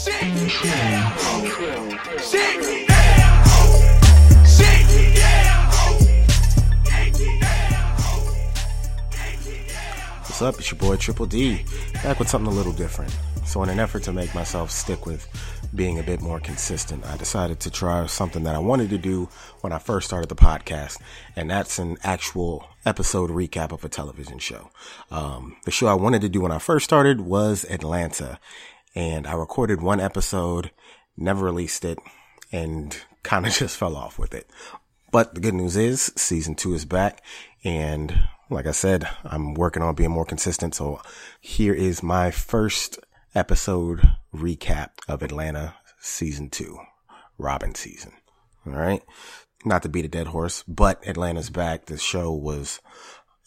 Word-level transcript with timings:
What's 0.00 0.08
up? 10.40 10.58
It's 10.58 10.70
your 10.70 10.78
boy 10.78 10.96
Triple 10.96 11.26
D, 11.26 11.66
back 12.02 12.18
with 12.18 12.30
something 12.30 12.50
a 12.50 12.54
little 12.54 12.72
different. 12.72 13.14
So, 13.44 13.62
in 13.62 13.68
an 13.68 13.78
effort 13.78 14.02
to 14.04 14.12
make 14.12 14.34
myself 14.34 14.70
stick 14.70 15.04
with 15.04 15.28
being 15.74 15.98
a 15.98 16.02
bit 16.02 16.22
more 16.22 16.40
consistent, 16.40 17.04
I 17.04 17.18
decided 17.18 17.60
to 17.60 17.70
try 17.70 18.06
something 18.06 18.44
that 18.44 18.54
I 18.54 18.58
wanted 18.58 18.88
to 18.90 18.98
do 18.98 19.28
when 19.60 19.74
I 19.74 19.78
first 19.78 20.06
started 20.06 20.30
the 20.30 20.34
podcast, 20.34 20.96
and 21.36 21.50
that's 21.50 21.78
an 21.78 21.98
actual 22.02 22.66
episode 22.86 23.28
recap 23.28 23.70
of 23.70 23.84
a 23.84 23.90
television 23.90 24.38
show. 24.38 24.70
Um, 25.10 25.56
the 25.66 25.70
show 25.70 25.88
I 25.88 25.94
wanted 25.94 26.22
to 26.22 26.30
do 26.30 26.40
when 26.40 26.52
I 26.52 26.58
first 26.58 26.84
started 26.84 27.20
was 27.20 27.66
Atlanta, 27.68 28.40
and 28.94 29.26
I 29.26 29.34
recorded 29.34 29.80
one 29.80 30.00
episode, 30.00 30.70
never 31.16 31.44
released 31.44 31.84
it, 31.84 31.98
and 32.52 32.96
kind 33.22 33.46
of 33.46 33.52
just 33.52 33.76
fell 33.76 33.96
off 33.96 34.18
with 34.18 34.34
it. 34.34 34.48
But 35.12 35.34
the 35.34 35.40
good 35.40 35.54
news 35.54 35.76
is 35.76 36.12
season 36.16 36.54
two 36.54 36.72
is 36.74 36.84
back 36.84 37.22
and 37.64 38.28
like 38.50 38.66
I 38.66 38.72
said, 38.72 39.08
I'm 39.24 39.54
working 39.54 39.82
on 39.82 39.94
being 39.94 40.10
more 40.10 40.24
consistent. 40.24 40.74
So 40.74 41.00
here 41.40 41.72
is 41.72 42.02
my 42.02 42.30
first 42.30 42.98
episode 43.34 44.00
recap 44.34 44.90
of 45.08 45.22
Atlanta 45.22 45.74
season 46.00 46.50
two, 46.50 46.78
Robbin' 47.38 47.76
Season. 47.76 48.12
All 48.66 48.72
right. 48.72 49.02
Not 49.64 49.82
to 49.82 49.88
beat 49.88 50.04
a 50.04 50.08
dead 50.08 50.28
horse, 50.28 50.64
but 50.66 51.06
Atlanta's 51.06 51.50
back. 51.50 51.86
The 51.86 51.96
show 51.96 52.32
was, 52.32 52.80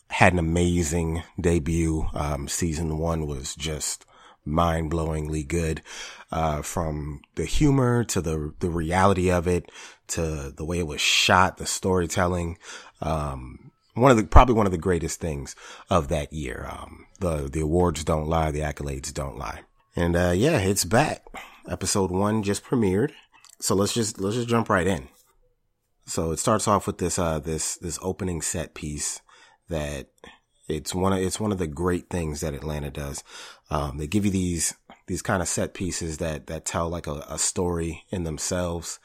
had 0.10 0.34
an 0.34 0.40
amazing 0.40 1.24
debut. 1.40 2.08
Um, 2.14 2.48
season 2.48 2.98
one 2.98 3.28
was 3.28 3.56
just 3.56 4.06
mind 4.46 4.92
blowingly 4.92 5.48
good. 5.48 5.82
Uh, 6.32 6.64
from 6.64 7.22
the 7.36 7.46
humor 7.46 8.04
to 8.04 8.20
the, 8.20 8.54
the 8.60 8.70
reality 8.70 9.30
of 9.30 9.48
it 9.48 9.72
to 10.08 10.52
the 10.56 10.66
way 10.66 10.80
it 10.80 10.88
was 10.88 11.00
shot, 11.00 11.58
the 11.58 11.66
storytelling. 11.68 12.58
Um, 13.02 13.72
one 13.94 14.10
of 14.10 14.18
the, 14.18 14.24
probably 14.24 14.56
one 14.56 14.66
of 14.66 14.72
the 14.72 14.80
greatest 14.80 15.20
things 15.20 15.56
of 15.92 16.08
that 16.08 16.34
year. 16.34 16.68
Um, 16.68 17.06
the, 17.20 17.48
the 17.52 17.62
awards 17.62 18.04
don't 18.04 18.28
lie. 18.28 18.50
The 18.50 18.62
accolades 18.62 19.14
don't 19.14 19.38
lie. 19.38 19.62
And, 19.96 20.16
uh, 20.16 20.34
yeah, 20.36 20.58
it's 20.58 20.86
back. 20.86 21.24
Episode 21.70 22.10
one 22.10 22.42
just 22.42 22.64
premiered. 22.64 23.12
So 23.62 23.76
let's 23.76 23.94
just, 23.94 24.20
let's 24.20 24.36
just 24.36 24.50
jump 24.50 24.70
right 24.70 24.88
in. 24.88 25.10
So 26.08 26.32
it 26.32 26.40
starts 26.40 26.68
off 26.68 26.88
with 26.88 26.98
this, 26.98 27.20
uh, 27.20 27.40
this, 27.40 27.78
this 27.78 28.00
opening 28.02 28.42
set 28.42 28.74
piece 28.74 29.22
that 29.70 30.08
it's 30.68 30.96
one 30.96 31.14
of, 31.14 31.20
it's 31.20 31.40
one 31.40 31.52
of 31.52 31.60
the 31.60 31.68
great 31.68 32.10
things 32.10 32.42
that 32.42 32.56
Atlanta 32.56 32.90
does. 32.90 33.24
Um, 33.74 33.98
they 33.98 34.06
give 34.06 34.24
you 34.24 34.30
these, 34.30 34.76
these 35.08 35.24
kind 35.24 35.42
of 35.42 35.48
set 35.48 35.74
pieces 35.74 36.20
that, 36.20 36.46
that 36.46 36.64
tell 36.64 36.90
like 36.90 37.08
a, 37.08 37.26
a 37.28 37.40
story 37.40 38.04
in 38.12 38.24
themselves 38.24 39.00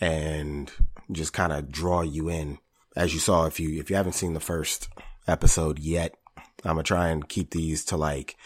and 0.00 0.70
just 1.10 1.32
kind 1.32 1.52
of 1.52 1.72
draw 1.72 2.02
you 2.02 2.28
in. 2.28 2.58
As 2.94 3.12
you 3.14 3.18
saw, 3.18 3.46
if 3.46 3.58
you, 3.58 3.80
if 3.80 3.90
you 3.90 3.96
haven't 3.96 4.12
seen 4.12 4.34
the 4.34 4.38
first 4.38 4.88
episode 5.26 5.80
yet, 5.80 6.14
I'm 6.64 6.74
gonna 6.74 6.84
try 6.84 7.08
and 7.08 7.28
keep 7.28 7.50
these 7.50 7.84
to 7.86 7.96
like 7.96 8.36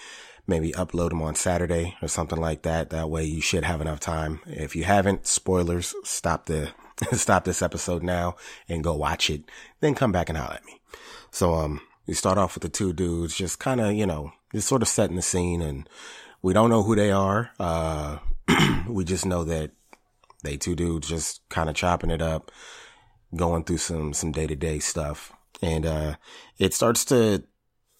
maybe 0.47 0.73
upload 0.73 1.11
them 1.11 1.21
on 1.21 1.35
Saturday 1.35 1.95
or 2.01 2.09
something 2.09 2.41
like 2.41 2.63
that. 2.63 2.89
That 2.89 3.11
way 3.11 3.25
you 3.25 3.43
should 3.43 3.65
have 3.65 3.83
enough 3.83 4.01
time. 4.01 4.41
If 4.47 4.75
you 4.75 4.85
haven't, 4.85 5.27
spoilers, 5.27 5.95
stop 6.05 6.47
the, 6.47 6.73
stop 7.13 7.45
this 7.45 7.61
episode 7.61 8.03
now 8.03 8.37
and 8.67 8.83
go 8.83 8.95
watch 8.95 9.29
it. 9.29 9.43
Then 9.81 9.95
come 9.95 10.11
back 10.11 10.31
and 10.31 10.39
holler 10.39 10.55
at 10.55 10.65
me. 10.65 10.81
So, 11.31 11.53
um, 11.53 11.83
we 12.07 12.15
start 12.15 12.39
off 12.39 12.55
with 12.55 12.63
the 12.63 12.69
two 12.69 12.93
dudes 12.93 13.35
just 13.35 13.59
kind 13.59 13.81
of, 13.81 13.93
you 13.93 14.07
know, 14.07 14.33
just 14.57 14.69
sort 14.69 14.81
of 14.81 14.89
setting 14.89 15.17
the 15.17 15.23
scene 15.23 15.61
and 15.61 15.87
we 16.41 16.55
don't 16.55 16.71
know 16.71 16.83
who 16.83 16.97
they 16.97 17.11
are. 17.11 17.51
Uh, 17.61 18.17
we 18.89 19.05
just 19.05 19.27
know 19.27 19.45
that 19.45 19.73
they 20.45 20.57
two 20.57 20.75
dudes 20.75 21.09
just 21.09 21.47
kind 21.51 21.69
of 21.69 21.77
chopping 21.77 22.11
it 22.11 22.23
up, 22.23 22.51
going 23.34 23.65
through 23.65 23.77
some, 23.77 24.15
some 24.15 24.33
day 24.33 24.47
to 24.47 24.56
day 24.56 24.78
stuff. 24.78 25.34
And, 25.61 25.84
uh, 25.84 26.15
it 26.59 26.72
starts 26.72 27.05
to, 27.06 27.44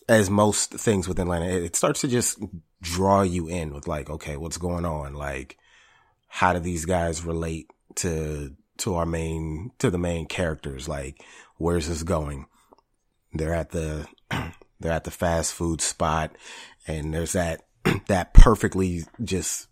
as 0.09 0.31
most 0.31 0.71
things 0.73 1.07
with 1.07 1.19
Atlanta, 1.19 1.45
it 1.45 1.77
starts 1.77 2.01
to 2.01 2.09
just 2.09 2.39
draw 2.81 3.21
you 3.21 3.49
in 3.49 3.75
with 3.75 3.87
like, 3.87 4.09
okay, 4.09 4.39
what's 4.39 4.57
going 4.57 4.87
on? 4.87 5.13
Like, 5.13 5.59
how 6.27 6.55
do 6.55 6.59
these 6.59 6.87
guys 6.87 7.23
relate 7.23 7.71
to, 7.97 8.57
to 8.79 8.95
our 8.95 9.07
main, 9.07 9.73
to 9.79 9.91
the 9.91 9.99
main 9.99 10.25
characters? 10.25 10.89
Like, 10.89 11.23
where's 11.59 11.89
this 11.89 12.03
going? 12.03 12.47
They're 13.35 13.55
at 13.55 13.73
the, 13.73 14.07
they're 14.81 14.93
at 14.93 15.05
the 15.05 15.11
fast 15.11 15.53
food 15.53 15.81
spot 15.81 16.37
and 16.87 17.13
there's 17.13 17.33
that, 17.33 17.63
that 18.09 18.35
perfectly 18.35 19.05
just 19.23 19.69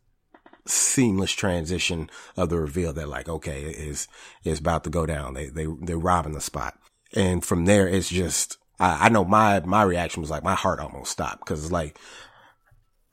seamless 0.66 1.32
transition 1.32 2.10
of 2.36 2.48
the 2.48 2.58
reveal 2.58 2.92
that 2.92 3.08
like, 3.08 3.28
okay, 3.28 3.62
is, 3.62 4.08
is 4.44 4.58
about 4.58 4.84
to 4.84 4.90
go 4.90 5.06
down. 5.06 5.34
They, 5.34 5.48
they, 5.48 5.66
they're 5.82 5.98
robbing 5.98 6.32
the 6.32 6.40
spot. 6.40 6.78
And 7.14 7.44
from 7.44 7.66
there, 7.66 7.86
it's 7.86 8.08
just, 8.08 8.58
I, 8.80 9.06
I 9.06 9.08
know 9.08 9.24
my, 9.24 9.60
my 9.60 9.82
reaction 9.82 10.20
was 10.20 10.30
like, 10.30 10.42
my 10.42 10.54
heart 10.54 10.80
almost 10.80 11.12
stopped. 11.12 11.44
Cause 11.46 11.62
it's 11.62 11.72
like, 11.72 11.98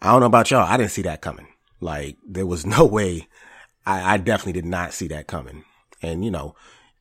I 0.02 0.12
don't 0.12 0.22
know 0.22 0.26
about 0.26 0.50
y'all. 0.50 0.68
I 0.68 0.78
didn't 0.78 0.92
see 0.92 1.04
that 1.04 1.22
coming. 1.22 1.48
Like 1.80 2.18
there 2.28 2.46
was 2.46 2.66
no 2.66 2.86
way. 2.86 3.28
I, 3.86 4.14
I 4.14 4.18
definitely 4.18 4.54
did 4.54 4.66
not 4.66 4.94
see 4.94 5.08
that 5.08 5.28
coming. 5.28 5.66
And 6.02 6.26
you 6.26 6.32
know, 6.32 6.56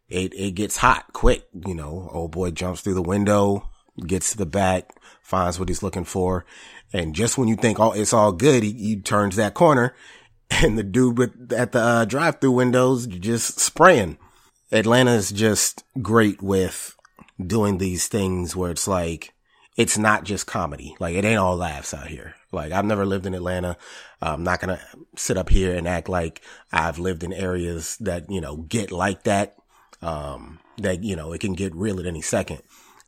it, 0.08 0.34
it 0.34 0.52
gets 0.52 0.76
hot 0.76 1.12
quick. 1.12 1.44
You 1.66 1.74
know, 1.74 2.08
old 2.12 2.32
boy 2.32 2.50
jumps 2.50 2.80
through 2.80 2.94
the 2.94 3.02
window, 3.02 3.70
gets 4.06 4.32
to 4.32 4.38
the 4.38 4.46
back, 4.46 4.94
finds 5.22 5.58
what 5.58 5.68
he's 5.68 5.82
looking 5.82 6.04
for. 6.04 6.44
And 6.92 7.14
just 7.14 7.38
when 7.38 7.48
you 7.48 7.56
think, 7.56 7.78
oh, 7.78 7.92
it's 7.92 8.12
all 8.12 8.32
good, 8.32 8.62
he, 8.62 8.72
he 8.72 8.96
turns 8.96 9.36
that 9.36 9.54
corner 9.54 9.94
and 10.50 10.76
the 10.76 10.82
dude 10.82 11.18
with, 11.18 11.52
at 11.52 11.72
the 11.72 11.80
uh, 11.80 12.04
drive 12.04 12.40
through 12.40 12.52
windows 12.52 13.06
just 13.06 13.60
spraying. 13.60 14.18
Atlanta 14.72 15.12
is 15.12 15.30
just 15.30 15.84
great 16.00 16.42
with 16.42 16.96
doing 17.44 17.78
these 17.78 18.08
things 18.08 18.54
where 18.54 18.70
it's 18.70 18.86
like, 18.86 19.32
it's 19.76 19.96
not 19.96 20.24
just 20.24 20.46
comedy. 20.46 20.94
Like 21.00 21.14
it 21.14 21.24
ain't 21.24 21.38
all 21.38 21.56
laughs 21.56 21.94
out 21.94 22.08
here. 22.08 22.34
Like 22.52 22.72
I've 22.72 22.84
never 22.84 23.06
lived 23.06 23.26
in 23.26 23.34
Atlanta. 23.34 23.76
I'm 24.20 24.44
not 24.44 24.60
going 24.60 24.76
to 24.76 24.84
sit 25.16 25.36
up 25.36 25.48
here 25.48 25.74
and 25.74 25.88
act 25.88 26.08
like 26.08 26.42
I've 26.72 26.98
lived 26.98 27.24
in 27.24 27.32
areas 27.32 27.96
that, 27.98 28.30
you 28.30 28.40
know, 28.40 28.56
get 28.56 28.92
like 28.92 29.22
that. 29.24 29.56
Um, 30.02 30.60
that, 30.78 31.02
you 31.02 31.14
know, 31.16 31.32
it 31.32 31.40
can 31.40 31.54
get 31.54 31.74
real 31.74 32.00
at 32.00 32.06
any 32.06 32.22
second. 32.22 32.62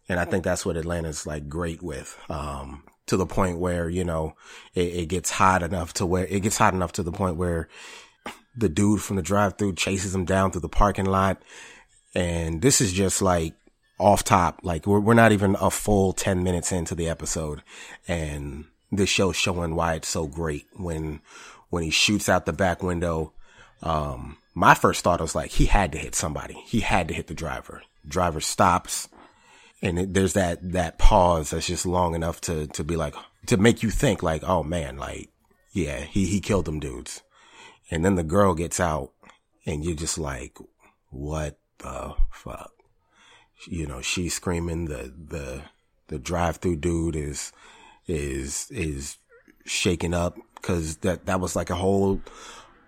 And 0.09 0.19
I 0.19 0.25
think 0.25 0.45
that's 0.45 0.67
what 0.67 0.77
Atlanta's 0.77 1.27
like 1.27 1.49
great 1.49 1.83
with. 1.83 2.19
Um, 2.29 2.85
to 3.07 3.17
the 3.17 3.27
point 3.27 3.59
where, 3.59 3.89
you 3.89 4.05
know, 4.05 4.35
it, 4.75 4.95
it 4.95 5.07
gets 5.07 5.31
hot 5.31 5.63
enough 5.63 5.93
to 5.95 6.07
where 6.07 6.27
it 6.27 6.41
gets 6.41 6.57
hot 6.57 6.75
enough 6.75 6.93
to 6.93 7.03
the 7.03 7.13
point 7.13 7.37
where 7.37 7.69
the 8.57 8.69
dude 8.69 9.01
from 9.01 9.17
the 9.17 9.23
drive 9.23 9.59
through 9.59 9.75
chases 9.75 10.15
him 10.15 10.25
down 10.25 10.51
through 10.51 10.61
the 10.61 10.69
parking 10.69 11.07
lot. 11.07 11.43
And 12.15 12.63
this 12.63 12.81
is 12.81 12.93
just 12.93 13.23
like 13.23 13.55
off 13.99 14.25
top. 14.25 14.61
Like 14.63 14.87
we're, 14.87 15.01
we're 15.01 15.15
not 15.15 15.33
even 15.33 15.57
a 15.61 15.71
full 15.71 16.13
10 16.13 16.43
minutes 16.43 16.73
into 16.73 16.95
the 16.95 17.09
episode 17.09 17.63
and 18.07 18.67
this 18.91 19.09
show's 19.09 19.37
showing 19.37 19.75
why 19.75 19.95
it's 19.95 20.09
so 20.09 20.27
great 20.27 20.67
when, 20.75 21.21
when 21.71 21.83
he 21.83 21.91
shoots 21.91 22.29
out 22.29 22.45
the 22.45 22.53
back 22.53 22.83
window. 22.83 23.33
Um, 23.83 24.37
my 24.55 24.75
first 24.75 25.03
thought 25.03 25.21
was 25.21 25.35
like, 25.35 25.51
he 25.51 25.65
had 25.65 25.93
to 25.93 25.99
hit 25.99 26.15
somebody. 26.15 26.55
He 26.67 26.81
had 26.81 27.09
to 27.09 27.15
hit 27.15 27.27
the 27.27 27.35
driver. 27.35 27.83
Driver 28.07 28.41
stops 28.41 29.09
and 29.83 29.99
it, 29.99 30.15
there's 30.15 30.35
that, 30.35 30.73
that 30.73 30.99
pause 30.99 31.51
that's 31.51 31.67
just 31.67 31.85
long 31.85 32.15
enough 32.15 32.41
to, 32.43 32.69
to 32.69 32.85
be 32.85 32.97
like, 32.97 33.15
to 33.47 33.57
make 33.57 33.83
you 33.83 33.91
think 33.91 34.23
like, 34.23 34.45
oh 34.45 34.63
man, 34.63 34.97
like, 34.97 35.29
yeah, 35.73 36.01
he, 36.01 36.27
he 36.27 36.41
killed 36.41 36.67
them 36.67 36.81
dudes. 36.81 37.23
And 37.91 38.05
then 38.05 38.15
the 38.15 38.23
girl 38.23 38.55
gets 38.55 38.79
out 38.79 39.11
and 39.67 39.85
you're 39.85 39.97
just 39.97 40.19
like, 40.19 40.57
what 41.11 41.59
the 41.79 42.15
fuck? 42.31 42.71
You 43.67 43.87
know, 43.87 44.01
she's 44.01 44.35
screaming, 44.35 44.87
the, 44.87 45.13
the, 45.17 45.63
the 46.07 46.19
drive 46.19 46.57
through 46.59 46.77
dude 46.77 47.17
is, 47.17 47.53
is, 48.07 48.69
is 48.71 49.19
shaking 49.65 50.15
up 50.15 50.37
because 50.55 50.99
that, 50.99 51.27
that 51.27 51.41
was 51.41 51.57
like 51.57 51.71
a 51.71 51.75
whole, 51.75 52.21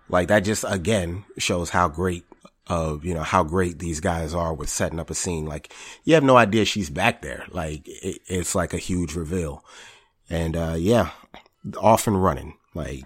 like 0.07 0.27
that 0.29 0.41
just 0.41 0.63
again 0.67 1.25
shows 1.37 1.69
how 1.69 1.89
great 1.89 2.25
of, 2.67 3.05
you 3.05 3.13
know, 3.13 3.23
how 3.23 3.43
great 3.43 3.79
these 3.79 3.99
guys 3.99 4.33
are 4.33 4.53
with 4.53 4.69
setting 4.69 4.99
up 4.99 5.09
a 5.09 5.15
scene. 5.15 5.45
Like 5.45 5.73
you 6.03 6.13
have 6.15 6.23
no 6.23 6.37
idea 6.37 6.65
she's 6.65 6.89
back 6.89 7.21
there. 7.21 7.45
Like 7.51 7.87
it, 7.87 8.21
it's 8.27 8.55
like 8.55 8.73
a 8.73 8.79
huge 8.79 9.15
reveal. 9.15 9.63
And, 10.29 10.55
uh, 10.55 10.75
yeah, 10.77 11.11
off 11.77 12.07
and 12.07 12.21
running. 12.21 12.55
Like 12.73 13.05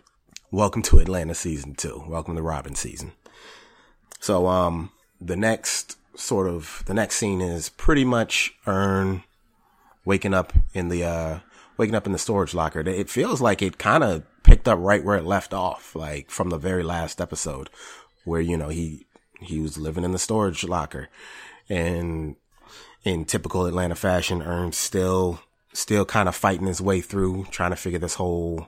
welcome 0.51 0.81
to 0.83 0.99
Atlanta 0.99 1.35
season 1.35 1.75
two. 1.75 2.03
Welcome 2.07 2.35
to 2.35 2.41
Robbin' 2.41 2.75
Season. 2.75 3.11
So, 4.19 4.47
um, 4.47 4.91
the 5.21 5.35
next 5.35 5.97
sort 6.15 6.47
of, 6.47 6.83
the 6.85 6.93
next 6.93 7.17
scene 7.17 7.41
is 7.41 7.69
pretty 7.69 8.05
much 8.05 8.53
Earn 8.65 9.23
waking 10.05 10.33
up 10.33 10.53
in 10.73 10.89
the, 10.89 11.03
uh, 11.03 11.39
waking 11.77 11.95
up 11.95 12.05
in 12.05 12.11
the 12.11 12.17
storage 12.17 12.53
locker. 12.53 12.81
It 12.81 13.09
feels 13.09 13.41
like 13.41 13.61
it 13.61 13.77
kind 13.77 14.03
of 14.03 14.23
picked 14.43 14.67
up 14.67 14.79
right 14.81 15.03
where 15.03 15.17
it 15.17 15.25
left 15.25 15.53
off, 15.53 15.95
like 15.95 16.29
from 16.29 16.49
the 16.49 16.57
very 16.57 16.83
last 16.83 17.21
episode 17.21 17.69
where, 18.25 18.41
you 18.41 18.57
know, 18.57 18.69
he, 18.69 19.05
he 19.39 19.59
was 19.59 19.77
living 19.77 20.03
in 20.03 20.11
the 20.11 20.19
storage 20.19 20.63
locker 20.63 21.09
and 21.69 22.35
in 23.03 23.25
typical 23.25 23.65
Atlanta 23.65 23.95
fashion, 23.95 24.41
Earn's 24.41 24.77
still, 24.77 25.39
still 25.73 26.05
kind 26.05 26.27
of 26.27 26.35
fighting 26.35 26.67
his 26.67 26.81
way 26.81 27.01
through 27.01 27.45
trying 27.51 27.71
to 27.71 27.77
figure 27.77 27.99
this 27.99 28.15
whole 28.15 28.67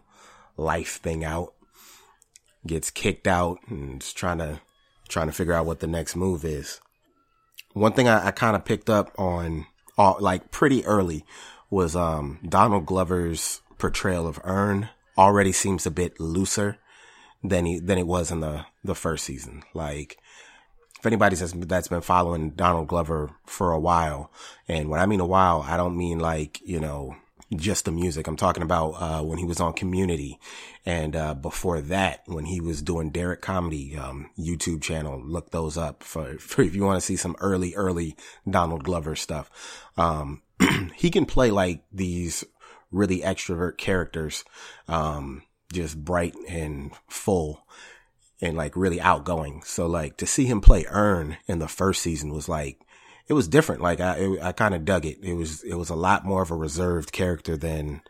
life 0.57 1.01
thing 1.01 1.23
out. 1.23 1.53
gets 2.65 2.91
kicked 2.91 3.27
out 3.27 3.59
and 3.67 4.01
trying 4.15 4.37
to 4.37 4.61
trying 5.09 5.27
to 5.27 5.33
figure 5.33 5.53
out 5.53 5.65
what 5.65 5.79
the 5.79 5.87
next 5.87 6.15
move 6.15 6.45
is. 6.45 6.79
One 7.73 7.91
thing 7.93 8.07
I, 8.07 8.27
I 8.27 8.31
kind 8.31 8.55
of 8.55 8.63
picked 8.63 8.89
up 8.89 9.11
on, 9.17 9.65
uh, 9.97 10.17
like 10.19 10.51
pretty 10.51 10.85
early, 10.85 11.25
was 11.69 11.95
um, 11.95 12.39
Donald 12.47 12.85
Glover's 12.85 13.61
portrayal 13.77 14.27
of 14.27 14.39
Earn 14.43 14.89
already 15.17 15.51
seems 15.51 15.85
a 15.85 15.91
bit 15.91 16.19
looser 16.19 16.77
than 17.43 17.65
he 17.65 17.79
than 17.79 17.97
it 17.97 18.07
was 18.07 18.31
in 18.31 18.39
the 18.39 18.65
the 18.83 18.95
first 18.95 19.25
season. 19.25 19.63
Like 19.73 20.17
if 21.01 21.05
anybody's 21.07 21.39
that's, 21.39 21.53
that's 21.65 21.87
been 21.87 22.01
following 22.01 22.51
Donald 22.51 22.87
Glover 22.87 23.31
for 23.43 23.71
a 23.71 23.79
while, 23.79 24.31
and 24.67 24.87
when 24.87 24.99
I 24.99 25.07
mean 25.07 25.19
a 25.19 25.25
while, 25.25 25.65
I 25.67 25.75
don't 25.75 25.97
mean 25.97 26.19
like 26.19 26.61
you 26.63 26.79
know 26.79 27.15
just 27.55 27.85
the 27.85 27.91
music. 27.91 28.27
I'm 28.27 28.35
talking 28.35 28.61
about 28.61 28.91
uh, 28.91 29.23
when 29.23 29.39
he 29.39 29.43
was 29.43 29.59
on 29.59 29.73
Community, 29.73 30.39
and 30.85 31.15
uh, 31.15 31.33
before 31.33 31.81
that, 31.81 32.21
when 32.27 32.45
he 32.45 32.61
was 32.61 32.83
doing 32.83 33.09
Derrick 33.09 33.41
Comedy 33.41 33.97
um, 33.97 34.29
YouTube 34.37 34.83
channel. 34.83 35.19
Look 35.19 35.49
those 35.49 35.75
up 35.75 36.03
for, 36.03 36.37
for 36.39 36.61
if 36.61 36.75
you 36.75 36.83
want 36.83 36.97
to 36.97 37.05
see 37.05 37.15
some 37.15 37.35
early, 37.39 37.73
early 37.73 38.15
Donald 38.47 38.83
Glover 38.83 39.15
stuff. 39.15 39.89
Um, 39.97 40.43
he 40.95 41.09
can 41.09 41.25
play 41.25 41.49
like 41.49 41.83
these 41.91 42.43
really 42.91 43.21
extrovert 43.21 43.79
characters, 43.79 44.45
um, 44.87 45.41
just 45.73 45.97
bright 45.97 46.35
and 46.47 46.91
full 47.09 47.65
and 48.41 48.57
like 48.57 48.75
really 48.75 48.99
outgoing. 48.99 49.61
So 49.63 49.87
like 49.87 50.17
to 50.17 50.25
see 50.25 50.45
him 50.45 50.61
play 50.61 50.85
Earn 50.89 51.37
in 51.47 51.59
the 51.59 51.67
first 51.67 52.01
season 52.01 52.33
was 52.33 52.49
like, 52.49 52.79
it 53.27 53.33
was 53.33 53.47
different. 53.47 53.81
Like 53.81 53.99
I, 53.99 54.37
I 54.41 54.51
kind 54.51 54.73
of 54.73 54.83
dug 54.83 55.05
it. 55.05 55.19
It 55.21 55.35
was, 55.35 55.63
it 55.63 55.75
was 55.75 55.89
a 55.89 55.95
lot 55.95 56.25
more 56.25 56.41
of 56.41 56.51
a 56.51 56.55
reserved 56.55 57.11
character 57.11 57.55
than 57.55 58.01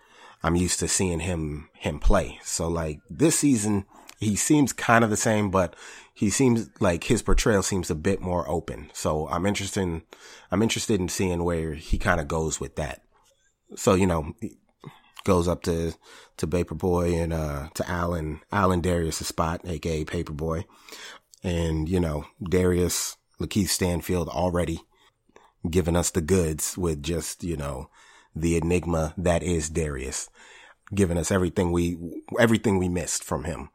I'm 0.42 0.56
used 0.56 0.80
to 0.80 0.88
seeing 0.88 1.20
him, 1.20 1.70
him 1.74 2.00
play. 2.00 2.40
So 2.44 2.68
like 2.68 3.00
this 3.10 3.38
season, 3.38 3.86
he 4.20 4.36
seems 4.36 4.72
kind 4.72 5.04
of 5.04 5.10
the 5.10 5.18
same, 5.18 5.52
but 5.52 5.76
he 6.14 6.30
seems 6.30 6.70
like 6.80 7.06
his 7.06 7.22
portrayal 7.22 7.64
seems 7.64 7.90
a 7.90 7.96
bit 7.96 8.22
more 8.22 8.48
open. 8.48 8.90
So 8.94 9.28
I'm 9.28 9.46
interested 9.46 9.82
in, 9.82 10.04
I'm 10.52 10.62
interested 10.62 11.00
in 11.00 11.10
seeing 11.10 11.44
where 11.44 11.74
he 11.74 11.98
kind 11.98 12.22
of 12.22 12.28
goes 12.28 12.60
with 12.60 12.76
that. 12.76 13.02
So, 13.76 13.96
you 13.96 14.06
know, 14.06 14.34
goes 15.24 15.48
up 15.48 15.64
to, 15.64 15.94
to 16.38 16.48
Paper 16.48 16.76
Boi 16.76 17.16
and, 17.16 17.34
uh, 17.34 17.70
to 17.74 17.90
Alan, 17.90 18.42
Alan 18.52 18.82
Darius' 18.82 19.28
spot, 19.28 19.62
aka 19.66 20.04
Paper 20.06 20.34
Boi. 20.34 20.66
And, 21.44 21.90
you 21.90 22.00
know, 22.00 22.26
Darius, 22.42 23.18
Lakeith 23.40 23.70
Stanfield 23.70 24.30
already 24.30 24.82
giving 25.70 25.96
us 25.96 26.10
the 26.12 26.22
goods 26.22 26.78
with 26.78 27.04
just, 27.04 27.44
you 27.44 27.58
know, 27.58 27.90
the 28.36 28.56
enigma 28.58 29.14
that 29.18 29.44
is 29.44 29.70
Darius, 29.70 30.30
giving 30.94 31.18
us 31.18 31.32
everything 31.32 31.72
we, 31.72 31.98
everything 32.40 32.78
we 32.78 32.90
missed 32.90 33.24
from 33.24 33.44
him. 33.44 33.70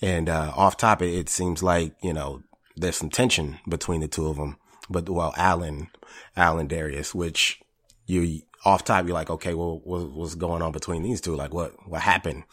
And, 0.00 0.28
uh, 0.28 0.52
off 0.54 0.76
topic, 0.76 1.12
it 1.12 1.28
seems 1.28 1.62
like, 1.62 1.94
you 2.02 2.12
know, 2.12 2.42
there's 2.76 2.96
some 2.96 3.10
tension 3.10 3.58
between 3.68 4.00
the 4.00 4.08
two 4.08 4.28
of 4.28 4.36
them. 4.36 4.56
But, 4.88 5.08
well, 5.08 5.34
Alan, 5.36 5.90
Alan 6.36 6.66
Darius, 6.68 7.14
which 7.14 7.60
you, 8.06 8.42
off 8.64 8.84
top, 8.84 9.06
you're 9.06 9.14
like, 9.14 9.30
okay, 9.30 9.54
well, 9.54 9.80
what, 9.84 10.10
what's 10.10 10.34
going 10.34 10.62
on 10.62 10.72
between 10.72 11.02
these 11.02 11.20
two? 11.20 11.36
Like, 11.36 11.54
what, 11.54 11.72
what 11.88 12.02
happened? 12.02 12.44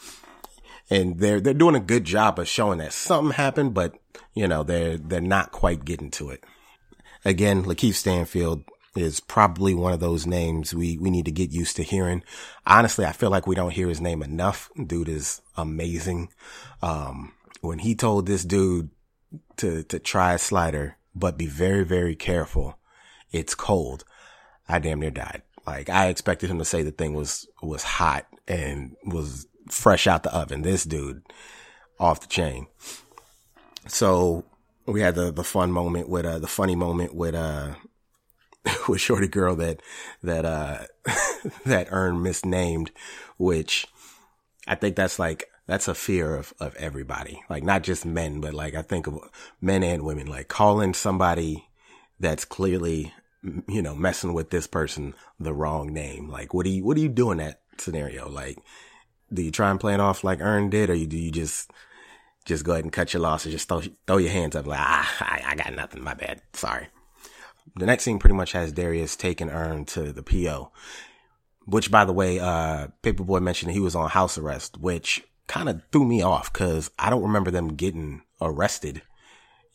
And 0.90 1.20
they're, 1.20 1.42
they're 1.42 1.54
doing 1.54 1.76
a 1.76 1.80
good 1.80 2.04
job 2.04 2.38
of 2.40 2.48
showing 2.48 2.78
that 2.78 2.94
something 2.94 3.34
happened, 3.34 3.74
but, 3.74 3.96
you 4.34 4.48
know, 4.48 4.64
they're, 4.64 4.98
they're 4.98 5.22
not 5.22 5.52
quite 5.52 5.84
getting 5.84 6.12
to 6.12 6.30
it. 6.30 6.44
Again, 7.24 7.64
Lakeith 7.64 7.96
Stanfield 7.96 8.64
is 8.96 9.20
probably 9.20 9.74
one 9.74 9.94
of 9.94 10.00
those 10.00 10.26
names 10.28 10.74
we, 10.74 10.98
we 11.00 11.10
need 11.10 11.26
to 11.26 11.32
get 11.32 11.52
used 11.52 11.76
to 11.76 11.84
hearing. 11.84 12.24
Honestly, 12.66 13.04
I 13.04 13.12
feel 13.12 13.30
like 13.30 13.48
we 13.48 13.56
don't 13.56 13.74
hear 13.74 13.90
his 13.90 14.00
name 14.00 14.22
enough. 14.22 14.70
Dude 14.86 15.10
is 15.10 15.42
amazing. 15.58 16.30
Um, 16.82 17.34
when 17.62 17.80
he 17.80 17.96
told 17.96 18.26
this 18.26 18.46
dude 18.46 18.90
to, 19.58 19.84
to 19.84 20.00
try 20.00 20.34
a 20.34 20.38
slider, 20.38 20.98
but 21.16 21.38
be 21.38 21.48
very, 21.48 21.84
very 21.84 22.16
careful. 22.16 22.78
It's 23.32 23.56
cold. 23.56 24.06
I 24.70 24.80
damn 24.80 25.00
near 25.00 25.12
died. 25.12 25.42
Like 25.66 25.90
I 25.90 26.08
expected 26.08 26.50
him 26.50 26.60
to 26.60 26.66
say 26.66 26.84
the 26.84 26.92
thing 26.92 27.14
was, 27.14 27.48
was 27.62 27.84
hot 27.84 28.26
and 28.48 28.96
was 29.06 29.48
fresh 29.70 30.08
out 30.08 30.24
the 30.24 30.36
oven. 30.36 30.62
This 30.62 30.84
dude 30.84 31.24
off 32.00 32.22
the 32.22 32.28
chain. 32.28 32.68
So 33.88 34.46
we 34.86 35.02
had 35.02 35.16
the 35.16 35.32
the 35.32 35.44
fun 35.44 35.72
moment 35.72 36.10
with 36.10 36.26
uh 36.26 36.40
the 36.40 36.48
funny 36.48 36.76
moment 36.76 37.14
with 37.14 37.36
uh 37.36 37.76
with 38.88 39.02
shorty 39.02 39.28
girl 39.28 39.56
that 39.56 39.82
that 40.24 40.46
uh 40.46 40.84
that 41.66 41.88
Earn 41.92 42.22
misnamed, 42.22 42.92
which 43.38 43.88
I 44.68 44.76
think 44.76 44.96
that's 44.96 45.20
like 45.20 45.50
that's 45.68 45.88
a 45.88 45.96
fear 45.96 46.36
of 46.36 46.54
of 46.60 46.76
everybody, 46.76 47.42
like 47.50 47.64
not 47.64 47.84
just 47.84 48.06
men, 48.06 48.42
but 48.42 48.54
like 48.54 48.76
I 48.76 48.82
think 48.82 49.08
of 49.08 49.20
men 49.62 49.84
and 49.84 50.04
women, 50.04 50.28
like 50.28 50.48
calling 50.48 50.94
somebody 50.94 51.68
that's 52.20 52.46
clearly 52.46 53.14
you 53.68 53.82
know 53.82 53.96
messing 53.96 54.34
with 54.34 54.50
this 54.50 54.68
person 54.68 55.14
the 55.40 55.54
wrong 55.54 55.94
name. 55.94 56.30
Like 56.30 56.54
what 56.54 56.66
do 56.66 56.70
you 56.72 56.84
what 56.84 56.96
do 56.96 57.02
you 57.02 57.10
do 57.10 57.32
in 57.32 57.38
that 57.38 57.62
scenario? 57.78 58.30
Like 58.30 58.58
do 59.34 59.42
you 59.42 59.52
try 59.52 59.72
and 59.72 59.80
play 59.80 59.94
it 59.94 60.00
off 60.00 60.24
like 60.24 60.42
Earn 60.42 60.70
did, 60.70 60.90
or 60.90 60.96
do 60.96 61.18
you 61.18 61.32
just 61.32 61.72
just 62.46 62.64
go 62.64 62.74
ahead 62.74 62.86
and 62.86 62.94
cut 62.94 63.14
your 63.14 63.22
losses. 63.22 63.52
Just 63.52 63.68
throw, 63.68 63.82
throw 64.08 64.18
your 64.18 64.32
hands 64.32 64.56
up 64.56 64.68
like, 64.68 64.80
ah, 64.80 65.16
I, 65.20 65.52
I 65.52 65.56
got 65.56 65.74
nothing. 65.74 66.04
My 66.04 66.14
bad. 66.14 66.42
Sorry. 66.54 66.88
The 67.76 67.88
next 67.88 68.04
scene 68.04 68.20
pretty 68.20 68.36
much 68.36 68.54
has 68.54 68.72
Darius 68.72 69.16
taking 69.16 69.50
Earn 69.50 69.86
to 69.86 70.14
the 70.14 70.24
PO, 70.24 70.72
which 71.66 71.92
by 71.92 72.06
the 72.06 72.14
way, 72.14 72.40
uh, 72.40 72.88
Paper 73.02 73.24
Boi 73.24 73.40
mentioned 73.40 73.72
he 73.72 73.80
was 73.80 73.96
on 73.96 74.10
house 74.10 74.38
arrest, 74.38 74.78
which 74.78 75.24
kind 75.48 75.68
of 75.68 75.82
threw 75.92 76.06
me 76.06 76.22
off 76.22 76.54
because 76.54 76.92
I 76.98 77.10
don't 77.10 77.24
remember 77.24 77.52
them 77.52 77.76
getting 77.76 78.22
arrested 78.40 79.02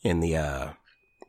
in 0.01 0.21
the, 0.21 0.37
uh, 0.37 0.69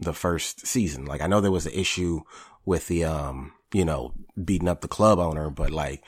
the 0.03 0.13
first 0.13 0.67
season. 0.67 1.05
Like 1.05 1.21
I 1.21 1.27
know 1.27 1.41
there 1.41 1.51
was 1.51 1.67
an 1.67 1.73
issue 1.73 2.21
with 2.65 2.89
the, 2.89 3.05
um, 3.05 3.53
you 3.73 3.85
know, 3.85 4.13
beating 4.43 4.69
up 4.69 4.81
the 4.81 4.89
club 4.89 5.19
owner, 5.19 5.51
but 5.51 5.71
like 5.71 6.03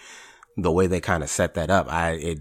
the 0.57 0.73
way 0.73 0.87
they 0.87 1.01
kind 1.01 1.23
of 1.23 1.31
set 1.31 1.55
that 1.55 1.71
up, 1.71 1.93
I, 1.93 2.13
it 2.13 2.39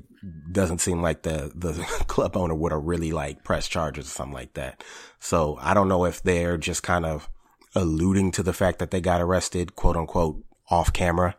doesn't 0.52 0.82
seem 0.82 1.02
like 1.02 1.24
the, 1.24 1.52
the 1.56 1.74
club 2.08 2.38
owner 2.38 2.54
would 2.54 2.72
have 2.72 2.84
really 2.84 3.12
like 3.12 3.44
pressed 3.44 3.72
charges 3.72 4.08
or 4.08 4.10
something 4.10 4.34
like 4.34 4.54
that. 4.54 4.84
So 5.20 5.58
I 5.62 5.74
don't 5.74 5.88
know 5.88 6.06
if 6.06 6.22
they're 6.22 6.58
just 6.58 6.84
kind 6.84 7.06
of 7.06 7.30
alluding 7.76 8.32
to 8.32 8.44
the 8.44 8.54
fact 8.54 8.80
that 8.80 8.92
they 8.92 9.02
got 9.02 9.22
arrested, 9.22 9.76
quote 9.76 9.98
unquote, 9.98 10.44
off 10.70 10.94
camera. 10.94 11.36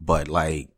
But 0.00 0.28
like, 0.28 0.68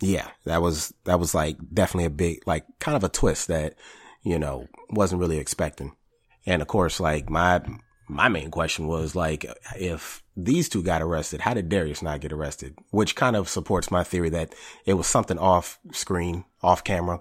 yeah, 0.00 0.28
that 0.44 0.62
was, 0.62 0.92
that 1.04 1.18
was 1.18 1.34
like 1.34 1.56
definitely 1.72 2.06
a 2.06 2.10
big, 2.10 2.46
like 2.46 2.64
kind 2.78 2.96
of 2.96 3.04
a 3.04 3.08
twist 3.08 3.48
that, 3.48 3.74
you 4.22 4.38
know, 4.38 4.68
wasn't 4.90 5.20
really 5.20 5.38
expecting. 5.38 5.96
And 6.44 6.62
of 6.62 6.68
course, 6.68 7.00
like 7.00 7.28
my, 7.28 7.62
my 8.08 8.28
main 8.28 8.50
question 8.50 8.86
was 8.86 9.14
like, 9.14 9.44
if 9.76 10.22
these 10.36 10.68
two 10.68 10.82
got 10.82 11.02
arrested, 11.02 11.40
how 11.40 11.54
did 11.54 11.68
Darius 11.68 12.02
not 12.02 12.20
get 12.20 12.32
arrested? 12.32 12.76
Which 12.90 13.16
kind 13.16 13.36
of 13.36 13.48
supports 13.48 13.90
my 13.90 14.04
theory 14.04 14.30
that 14.30 14.54
it 14.84 14.94
was 14.94 15.06
something 15.06 15.38
off 15.38 15.78
screen, 15.92 16.44
off 16.62 16.84
camera, 16.84 17.20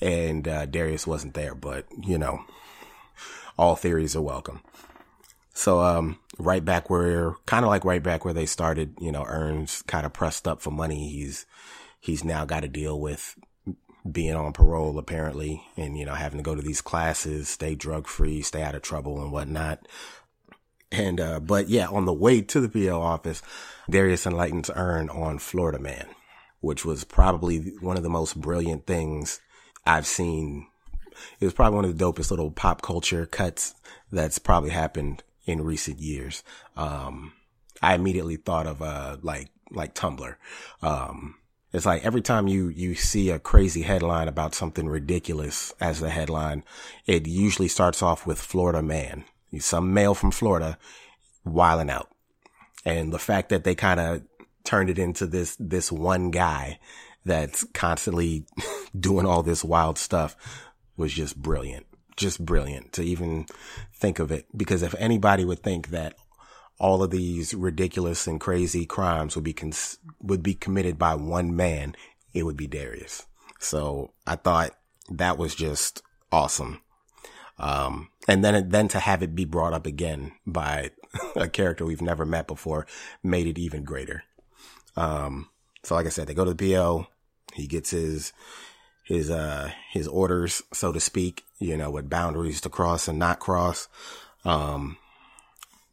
and 0.00 0.46
uh, 0.48 0.66
Darius 0.66 1.06
wasn't 1.06 1.34
there. 1.34 1.54
But 1.54 1.86
you 2.02 2.18
know, 2.18 2.44
all 3.58 3.76
theories 3.76 4.16
are 4.16 4.22
welcome. 4.22 4.60
So, 5.56 5.80
um, 5.80 6.18
right 6.36 6.64
back 6.64 6.90
where, 6.90 7.34
kind 7.46 7.64
of 7.64 7.68
like 7.68 7.84
right 7.84 8.02
back 8.02 8.24
where 8.24 8.34
they 8.34 8.44
started, 8.44 8.94
you 9.00 9.12
know, 9.12 9.24
Earns 9.24 9.82
kind 9.82 10.04
of 10.04 10.12
pressed 10.12 10.48
up 10.48 10.60
for 10.60 10.72
money. 10.72 11.08
He's, 11.08 11.46
he's 12.00 12.24
now 12.24 12.44
got 12.44 12.60
to 12.60 12.68
deal 12.68 13.00
with 13.00 13.36
being 14.10 14.34
on 14.34 14.52
parole 14.52 14.98
apparently 14.98 15.62
and, 15.76 15.96
you 15.96 16.04
know, 16.04 16.14
having 16.14 16.38
to 16.38 16.42
go 16.42 16.56
to 16.56 16.60
these 16.60 16.80
classes, 16.80 17.48
stay 17.48 17.76
drug 17.76 18.08
free, 18.08 18.42
stay 18.42 18.62
out 18.62 18.74
of 18.74 18.82
trouble 18.82 19.22
and 19.22 19.30
whatnot. 19.30 19.86
And, 20.94 21.20
uh, 21.20 21.40
but 21.40 21.68
yeah, 21.68 21.88
on 21.88 22.04
the 22.04 22.12
way 22.12 22.40
to 22.40 22.60
the 22.60 22.68
PO 22.68 23.00
office, 23.00 23.42
Darius 23.90 24.26
enlightens 24.26 24.70
Earn 24.74 25.08
on 25.10 25.38
Florida 25.38 25.78
Man, 25.78 26.06
which 26.60 26.84
was 26.84 27.04
probably 27.04 27.74
one 27.80 27.96
of 27.96 28.02
the 28.02 28.08
most 28.08 28.40
brilliant 28.40 28.86
things 28.86 29.40
I've 29.84 30.06
seen. 30.06 30.68
It 31.40 31.44
was 31.44 31.54
probably 31.54 31.76
one 31.76 31.84
of 31.84 31.96
the 31.96 32.04
dopest 32.04 32.30
little 32.30 32.50
pop 32.50 32.82
culture 32.82 33.26
cuts 33.26 33.74
that's 34.12 34.38
probably 34.38 34.70
happened 34.70 35.22
in 35.46 35.64
recent 35.64 35.98
years. 35.98 36.42
Um, 36.76 37.32
I 37.82 37.94
immediately 37.94 38.36
thought 38.36 38.66
of, 38.66 38.80
uh, 38.80 39.16
like, 39.22 39.50
like 39.70 39.94
Tumblr. 39.94 40.36
Um, 40.80 41.36
it's 41.72 41.86
like 41.86 42.04
every 42.04 42.22
time 42.22 42.46
you, 42.46 42.68
you 42.68 42.94
see 42.94 43.30
a 43.30 43.40
crazy 43.40 43.82
headline 43.82 44.28
about 44.28 44.54
something 44.54 44.88
ridiculous 44.88 45.74
as 45.80 45.98
the 45.98 46.10
headline, 46.10 46.62
it 47.04 47.26
usually 47.26 47.68
starts 47.68 48.00
off 48.00 48.26
with 48.26 48.38
Florida 48.38 48.80
man 48.80 49.24
some 49.60 49.92
male 49.92 50.14
from 50.14 50.30
Florida 50.30 50.78
wiling 51.44 51.90
out. 51.90 52.10
And 52.84 53.12
the 53.12 53.18
fact 53.18 53.48
that 53.48 53.64
they 53.64 53.74
kind 53.74 54.00
of 54.00 54.22
turned 54.64 54.90
it 54.90 54.98
into 54.98 55.26
this, 55.26 55.56
this 55.58 55.90
one 55.90 56.30
guy 56.30 56.78
that's 57.24 57.64
constantly 57.72 58.46
doing 58.98 59.26
all 59.26 59.42
this 59.42 59.64
wild 59.64 59.98
stuff 59.98 60.36
was 60.96 61.12
just 61.12 61.40
brilliant. 61.40 61.86
Just 62.16 62.44
brilliant 62.44 62.92
to 62.92 63.02
even 63.02 63.46
think 63.94 64.18
of 64.18 64.30
it. 64.30 64.46
Because 64.56 64.82
if 64.82 64.94
anybody 64.98 65.44
would 65.44 65.62
think 65.62 65.88
that 65.88 66.14
all 66.78 67.02
of 67.02 67.10
these 67.10 67.54
ridiculous 67.54 68.26
and 68.26 68.40
crazy 68.40 68.84
crimes 68.84 69.34
would 69.34 69.44
be, 69.44 69.52
cons- 69.52 69.98
would 70.20 70.42
be 70.42 70.54
committed 70.54 70.98
by 70.98 71.14
one 71.14 71.56
man, 71.56 71.96
it 72.32 72.44
would 72.44 72.56
be 72.56 72.66
Darius. 72.66 73.26
So 73.58 74.12
I 74.26 74.36
thought 74.36 74.72
that 75.10 75.38
was 75.38 75.54
just 75.54 76.02
awesome. 76.30 76.80
Um, 77.58 78.10
and 78.26 78.44
then, 78.44 78.68
then 78.68 78.88
to 78.88 78.98
have 78.98 79.22
it 79.22 79.34
be 79.34 79.44
brought 79.44 79.72
up 79.72 79.86
again 79.86 80.32
by 80.46 80.90
a 81.36 81.48
character 81.48 81.84
we've 81.84 82.02
never 82.02 82.26
met 82.26 82.46
before 82.46 82.86
made 83.22 83.46
it 83.46 83.58
even 83.58 83.84
greater. 83.84 84.24
Um, 84.96 85.48
so 85.82 85.94
like 85.94 86.06
I 86.06 86.10
said, 86.10 86.26
they 86.26 86.34
go 86.34 86.44
to 86.44 86.54
the 86.54 86.72
PO. 86.72 87.06
He 87.54 87.66
gets 87.66 87.90
his, 87.90 88.32
his, 89.04 89.30
uh, 89.30 89.70
his 89.92 90.08
orders, 90.08 90.62
so 90.72 90.92
to 90.92 91.00
speak, 91.00 91.44
you 91.58 91.76
know, 91.76 91.90
with 91.90 92.10
boundaries 92.10 92.60
to 92.62 92.68
cross 92.68 93.06
and 93.06 93.18
not 93.18 93.38
cross. 93.38 93.88
Um, 94.44 94.96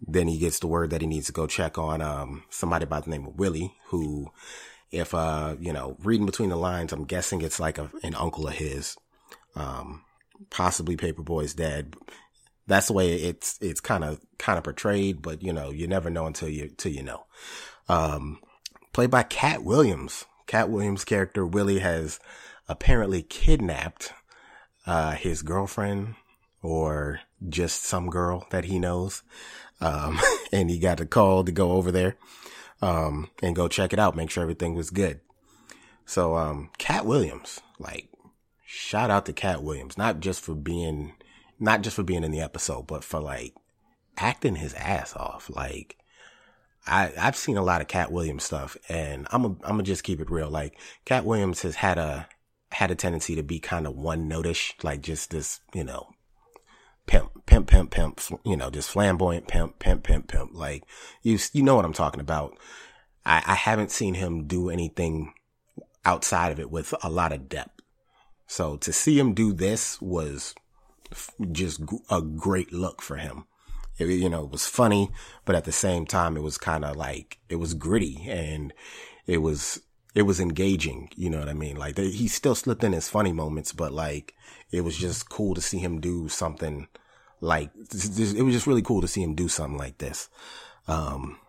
then 0.06 0.28
he 0.28 0.40
gets 0.40 0.60
the 0.60 0.68
word 0.68 0.90
that 0.90 1.02
he 1.02 1.08
needs 1.08 1.28
to 1.28 1.32
go 1.32 1.46
check 1.46 1.78
on, 1.78 2.02
um, 2.02 2.44
somebody 2.50 2.86
by 2.86 3.02
the 3.02 3.10
name 3.10 3.28
of 3.28 3.38
Willie, 3.38 3.76
who, 3.88 4.32
if, 4.92 5.14
uh, 5.14 5.56
you 5.60 5.72
know, 5.72 5.98
reading 6.04 6.26
between 6.26 6.50
the 6.50 6.56
lines, 6.56 6.92
I'm 6.92 7.06
guessing 7.06 7.42
it's 7.42 7.60
like 7.60 7.78
a, 7.78 7.92
an 8.02 8.16
uncle 8.16 8.48
of 8.48 8.56
his, 8.56 8.98
um, 9.56 10.04
possibly 10.50 10.98
Paper 10.98 11.22
Boi's 11.22 11.54
dad. 11.54 11.96
That's 12.68 12.88
the 12.88 12.94
way 12.94 13.14
it's, 13.14 13.58
it's 13.62 13.82
kind 13.82 14.04
of, 14.04 14.22
kind 14.38 14.58
of 14.58 14.64
portrayed, 14.64 15.22
but 15.22 15.42
you 15.44 15.52
know, 15.52 15.72
you 15.72 15.88
never 15.88 16.10
know 16.10 16.26
until 16.26 16.50
you, 16.50 16.70
till 16.70 16.92
you 16.92 17.04
know. 17.04 17.26
Um, 17.90 18.40
played 18.94 19.12
by 19.12 19.24
Katt 19.24 19.64
Williams. 19.64 20.26
Katt 20.48 20.70
Williams' 20.70 21.06
character, 21.06 21.46
Willie, 21.46 21.80
has 21.80 22.20
apparently 22.68 23.24
kidnapped, 23.24 24.14
uh, 24.86 25.12
his 25.12 25.42
girlfriend 25.42 26.16
or 26.62 27.22
just 27.50 27.84
some 27.84 28.10
girl 28.10 28.46
that 28.52 28.66
he 28.66 28.80
knows. 28.80 29.24
Um, 29.80 30.20
and 30.52 30.70
he 30.70 30.80
got 30.80 31.00
a 31.00 31.06
call 31.06 31.44
to 31.44 31.52
go 31.52 31.72
over 31.74 31.92
there, 31.92 32.18
um, 32.82 33.30
and 33.42 33.56
go 33.56 33.68
check 33.68 33.94
it 33.94 34.00
out, 34.00 34.16
make 34.16 34.30
sure 34.30 34.44
everything 34.44 34.76
was 34.76 34.90
good. 34.90 35.22
So, 36.06 36.36
um, 36.36 36.70
Katt 36.78 37.06
Williams, 37.06 37.62
like, 37.80 38.10
shout 38.72 39.10
out 39.12 39.26
to 39.26 39.34
Katt 39.34 39.62
Williams, 39.64 39.98
not 39.98 40.22
just 40.22 40.40
for 40.40 40.56
being, 40.56 41.14
not 41.60 41.82
just 41.82 41.98
for 41.98 42.04
being 42.04 42.24
in 42.24 42.32
the 42.32 42.40
episode, 42.40 42.88
but 42.88 43.04
for 43.04 43.20
like 43.20 43.54
acting 44.18 44.56
his 44.56 44.74
ass 44.76 45.14
off. 45.16 45.50
Like, 45.50 45.98
I, 46.88 47.12
I've 47.20 47.36
seen 47.36 47.58
a 47.58 47.64
lot 47.64 47.82
of 47.82 47.90
Katt 47.90 48.14
Williams 48.14 48.46
stuff 48.46 48.78
and 48.88 49.28
I'm 49.32 49.44
a, 49.44 49.50
I'm 49.50 49.72
gonna 49.72 49.84
just 49.84 50.06
keep 50.06 50.22
it 50.22 50.32
real. 50.32 50.50
Like, 50.50 50.80
Katt 51.04 51.26
Williams 51.26 51.64
has 51.64 51.76
had 51.76 51.98
a, 51.98 52.30
had 52.72 52.92
a 52.92 52.96
tendency 52.96 53.36
to 53.36 53.44
be 53.44 53.60
kind 53.60 53.86
of 53.86 53.98
one 53.98 54.30
notish, 54.30 54.74
like 54.84 55.02
just 55.02 55.32
this, 55.32 55.60
you 55.74 55.84
know, 55.84 56.08
pimp, 57.08 57.46
pimp, 57.46 57.68
pimp, 57.68 57.92
pimp, 57.92 58.22
you 58.46 58.56
know, 58.56 58.70
just 58.70 58.90
flamboyant 58.90 59.50
pimp, 59.50 59.80
pimp, 59.80 60.04
pimp, 60.04 60.30
pimp. 60.30 60.52
Like 60.54 60.86
you, 61.24 61.38
you 61.52 61.62
know 61.62 61.76
what 61.76 61.84
I'm 61.84 61.94
talking 61.94 62.22
about. 62.22 62.58
I, 63.26 63.44
I 63.46 63.56
haven't 63.56 63.92
seen 63.92 64.14
him 64.14 64.48
do 64.48 64.70
anything 64.70 65.34
outside 66.06 66.54
of 66.54 66.60
it 66.60 66.72
with 66.72 66.94
a 67.04 67.10
lot 67.10 67.34
of 67.34 67.50
depth. 67.50 67.81
So 68.52 68.76
to 68.76 68.92
see 68.92 69.18
him 69.18 69.34
do 69.34 69.54
this 69.54 70.02
was 70.02 70.54
just 71.54 71.80
a 72.10 72.22
great 72.22 72.74
look 72.74 73.02
for 73.02 73.16
him. 73.16 73.46
It, 73.98 74.10
you 74.10 74.28
know, 74.28 74.44
it 74.44 74.52
was 74.52 74.68
funny, 74.68 75.10
but 75.46 75.56
at 75.56 75.64
the 75.64 75.72
same 75.72 76.06
time, 76.06 76.36
it 76.36 76.42
was 76.42 76.58
kind 76.58 76.84
of 76.84 76.98
like, 76.98 77.40
it 77.48 77.56
was 77.56 77.74
gritty 77.74 78.26
and 78.28 78.74
it 79.26 79.38
was, 79.38 79.80
it 80.14 80.24
was 80.24 80.42
engaging. 80.42 81.10
You 81.16 81.30
know 81.30 81.40
what 81.40 81.48
I 81.48 81.54
mean? 81.54 81.78
Like 81.78 81.98
he 81.98 82.28
still 82.28 82.54
slipped 82.54 82.84
in 82.84 82.92
his 82.92 83.08
funny 83.08 83.32
moments, 83.32 83.72
but 83.72 83.94
like 83.94 84.36
it 84.70 84.82
was 84.82 84.98
just 84.98 85.30
cool 85.30 85.56
to 85.56 85.62
see 85.62 85.78
him 85.78 86.02
do 86.02 86.28
something 86.28 86.90
like 87.40 87.72
it 87.74 88.44
was 88.44 88.54
just 88.54 88.68
really 88.68 88.82
cool 88.82 89.00
to 89.00 89.08
see 89.08 89.24
him 89.24 89.34
do 89.34 89.48
something 89.48 89.78
like 89.78 90.00
this. 90.00 90.28
Um, 90.90 91.40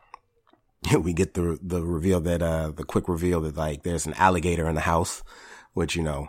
we 1.00 1.12
get 1.12 1.34
the 1.34 1.58
the 1.60 1.82
reveal 1.82 2.20
that 2.20 2.42
uh 2.42 2.70
the 2.70 2.84
quick 2.84 3.08
reveal 3.08 3.40
that 3.40 3.56
like 3.56 3.82
there's 3.82 4.06
an 4.06 4.14
alligator 4.14 4.68
in 4.68 4.76
the 4.76 4.82
house, 4.82 5.24
which 5.74 5.96
you 5.96 6.04
know 6.04 6.28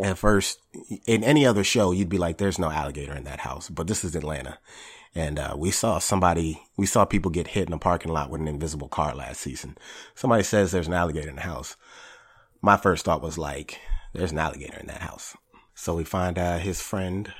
at 0.00 0.18
first 0.18 0.58
in 1.06 1.22
any 1.22 1.44
other 1.44 1.64
show 1.64 1.92
you'd 1.92 2.08
be 2.08 2.18
like 2.18 2.38
there's 2.38 2.58
no 2.58 2.70
alligator 2.70 3.14
in 3.14 3.24
that 3.24 3.40
house, 3.40 3.68
but 3.68 3.86
this 3.86 4.04
is 4.04 4.14
Atlanta. 4.14 4.58
And 5.14 5.38
uh, 5.38 5.54
we 5.58 5.70
saw 5.70 5.98
somebody, 5.98 6.62
we 6.78 6.86
saw 6.86 7.04
people 7.04 7.30
get 7.30 7.48
hit 7.48 7.66
in 7.66 7.74
a 7.74 7.78
parking 7.78 8.12
lot 8.12 8.30
with 8.30 8.40
an 8.40 8.48
invisible 8.48 8.88
car 8.88 9.14
last 9.14 9.40
season. 9.40 9.76
Somebody 10.14 10.42
says 10.42 10.72
there's 10.72 10.86
an 10.86 10.94
alligator 10.94 11.28
in 11.28 11.36
the 11.36 11.42
house. 11.42 11.76
My 12.62 12.78
first 12.78 13.04
thought 13.04 13.22
was 13.22 13.36
like, 13.36 13.78
there's 14.14 14.32
an 14.32 14.38
alligator 14.38 14.78
in 14.78 14.86
that 14.86 15.02
house. 15.02 15.36
So 15.74 15.94
we 15.94 16.04
find 16.04 16.38
uh, 16.38 16.58
his 16.58 16.80
friend 16.80 17.30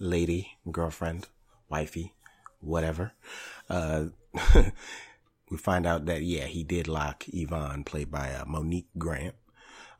lady, 0.00 0.56
girlfriend, 0.70 1.28
wifey, 1.68 2.14
whatever. 2.60 3.12
Uh, 3.70 4.06
we 5.50 5.56
find 5.56 5.86
out 5.86 6.06
that, 6.06 6.22
yeah, 6.22 6.46
he 6.46 6.64
did 6.64 6.88
lock 6.88 7.24
Yvonne, 7.28 7.84
played 7.84 8.10
by 8.10 8.32
uh, 8.32 8.44
Monique 8.44 8.88
Grant, 8.98 9.34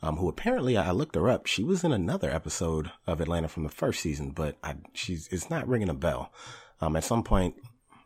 um, 0.02 0.16
who 0.16 0.28
apparently 0.28 0.76
I 0.76 0.90
looked 0.90 1.14
her 1.14 1.28
up. 1.28 1.46
She 1.46 1.64
was 1.64 1.84
in 1.84 1.92
another 1.92 2.30
episode 2.30 2.90
of 3.06 3.20
Atlanta 3.20 3.48
from 3.48 3.62
the 3.62 3.68
first 3.68 4.00
season, 4.00 4.30
but 4.30 4.56
I, 4.62 4.76
she's, 4.92 5.28
it's 5.28 5.50
not 5.50 5.68
ringing 5.68 5.88
a 5.88 5.94
bell. 5.94 6.32
Um, 6.80 6.96
at 6.96 7.04
some 7.04 7.22
point, 7.22 7.56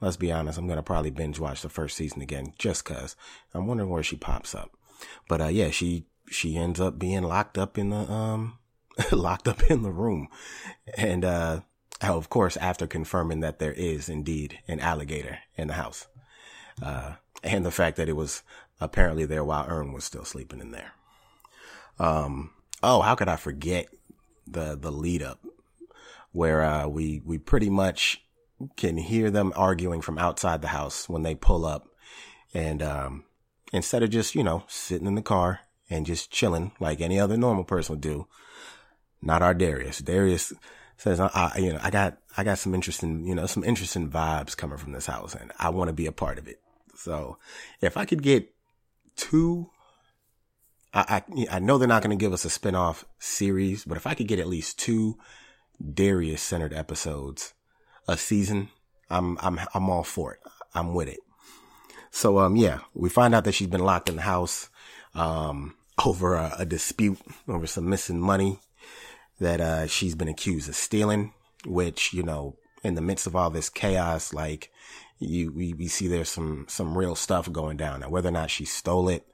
let's 0.01 0.17
be 0.17 0.33
honest, 0.33 0.59
I'm 0.59 0.69
to 0.69 0.83
probably 0.83 1.11
binge 1.11 1.39
watch 1.39 1.63
the 1.63 1.69
first 1.69 1.97
season 1.97 2.23
again 2.23 2.53
just 2.59 2.85
cause 2.85 3.17
I'm 3.55 3.67
wondering 3.67 3.91
where 3.91 4.03
she 4.03 4.17
pops 4.17 4.55
up. 4.55 4.71
But, 5.29 5.41
uh, 5.41 5.49
yeah, 5.49 5.71
she, 5.71 6.07
she 6.31 6.57
ends 6.57 6.81
up 6.81 6.99
being 6.99 7.23
locked 7.23 7.59
up 7.59 7.79
in 7.79 7.91
the, 7.91 8.11
um, 8.11 8.59
locked 9.13 9.49
up 9.49 9.63
in 9.71 9.83
the 9.83 9.91
room. 9.93 10.29
And, 10.97 11.25
uh, 11.25 11.61
of 12.01 12.29
course, 12.29 12.57
after 12.57 12.87
confirming 12.87 13.41
that 13.41 13.59
there 13.59 13.73
is 13.73 14.09
indeed 14.09 14.61
an 14.69 14.81
alligator 14.81 15.39
in 15.57 15.69
the 15.69 15.75
house, 15.75 16.07
uh, 16.83 17.15
and 17.43 17.65
the 17.65 17.71
fact 17.71 17.97
that 17.97 18.09
it 18.09 18.17
was 18.17 18.43
apparently 18.81 19.25
there 19.25 19.45
while 19.45 19.67
Earn 19.69 19.93
was 19.93 20.05
still 20.05 20.25
sleeping 20.25 20.61
in 20.61 20.71
there. 20.71 20.93
Um, 21.99 22.51
oh, 22.83 23.01
how 23.01 23.15
could 23.15 23.29
I 23.29 23.37
forget 23.37 23.89
the 24.47 24.77
the 24.77 24.93
lead 24.93 25.23
up 25.23 25.41
where 26.33 26.63
uh, 26.63 26.87
we 26.87 27.21
we 27.25 27.39
pretty 27.39 27.71
much 27.71 28.23
can 28.77 28.97
hear 28.97 29.31
them 29.31 29.53
arguing 29.57 30.01
from 30.01 30.19
outside 30.19 30.63
the 30.63 30.69
house 30.69 31.09
when 31.09 31.23
they 31.23 31.35
pull 31.35 31.65
up, 31.65 31.89
and 32.55 32.83
um, 32.83 33.25
instead 33.73 34.03
of 34.03 34.11
just 34.11 34.35
you 34.35 34.43
know 34.43 34.65
sitting 34.69 35.07
in 35.07 35.15
the 35.15 35.23
car 35.23 35.61
and 35.91 36.07
just 36.07 36.31
chilling 36.31 36.73
like 36.81 37.01
any 37.01 37.19
other 37.19 37.37
normal 37.37 37.65
person 37.65 37.95
would 37.95 38.01
do, 38.01 38.27
not 39.23 39.43
our 39.43 39.55
Darius. 39.55 39.99
Darius 39.99 40.53
says, 40.99 41.21
I, 41.21 41.31
I, 41.33 41.59
you 41.59 41.73
know, 41.73 41.79
I 41.83 41.91
got, 41.91 42.19
I 42.37 42.45
got 42.45 42.59
some 42.59 42.75
interesting, 42.75 43.27
you 43.27 43.35
know, 43.35 43.47
some 43.47 43.65
interesting 43.65 44.11
vibes 44.11 44.57
coming 44.57 44.79
from 44.79 44.93
this 44.93 45.07
house 45.07 45.35
and 45.35 45.53
I 45.59 45.71
want 45.71 45.89
to 45.89 45.95
be 45.95 46.07
a 46.07 46.13
part 46.13 46.39
of 46.39 46.49
it. 46.49 46.61
So 46.95 47.39
if 47.81 47.97
I 47.97 48.05
could 48.05 48.23
get 48.23 48.53
two, 49.17 49.71
I, 51.01 51.23
I, 51.51 51.59
know 51.59 51.79
they're 51.79 51.89
not 51.89 52.03
going 52.03 52.17
to 52.17 52.23
give 52.23 52.33
us 52.33 52.45
a 52.45 52.49
spinoff 52.49 53.05
series, 53.19 53.85
but 53.85 53.97
if 53.97 54.07
I 54.07 54.15
could 54.15 54.29
get 54.29 54.39
at 54.39 54.49
least 54.49 54.79
two 54.79 55.19
Darius 55.95 56.43
centered 56.43 56.73
episodes 56.73 57.55
a 58.07 58.17
season, 58.17 58.71
I'm, 59.11 59.39
I'm, 59.41 59.61
I'm 59.75 59.91
all 59.91 60.05
for 60.05 60.35
it. 60.35 60.41
I'm 60.75 60.95
with 60.95 61.09
it. 61.09 61.21
So, 62.11 62.39
um, 62.39 62.57
yeah, 62.57 62.81
we 62.95 63.09
find 63.09 63.35
out 63.35 63.45
that 63.45 63.53
she's 63.53 63.69
been 63.69 63.85
locked 63.85 64.09
in 64.09 64.17
the 64.17 64.23
house, 64.23 64.69
um, 65.15 65.75
over 66.05 66.35
a, 66.35 66.55
a 66.59 66.65
dispute 66.65 67.19
over 67.49 67.67
some 67.67 67.89
missing 67.89 68.21
money 68.21 68.61
that 69.41 69.61
uh, 69.61 69.87
she's 69.87 70.15
been 70.15 70.29
accused 70.29 70.69
of 70.69 70.75
stealing, 70.75 71.33
which, 71.67 72.13
you 72.13 72.23
know, 72.23 72.57
in 72.83 72.95
the 72.95 73.01
midst 73.01 73.27
of 73.27 73.37
all 73.37 73.51
this 73.51 73.69
chaos, 73.69 74.33
like 74.33 74.71
you, 75.19 75.53
we, 75.53 75.73
we 75.75 75.89
see 75.89 76.07
there's 76.07 76.29
some, 76.29 76.67
some 76.69 76.97
real 76.97 77.15
stuff 77.15 77.51
going 77.51 77.77
down. 77.77 78.01
Now, 78.01 78.09
whether 78.09 78.29
or 78.29 78.33
not 78.33 78.51
she 78.51 78.65
stole 78.65 79.09
it, 79.09 79.27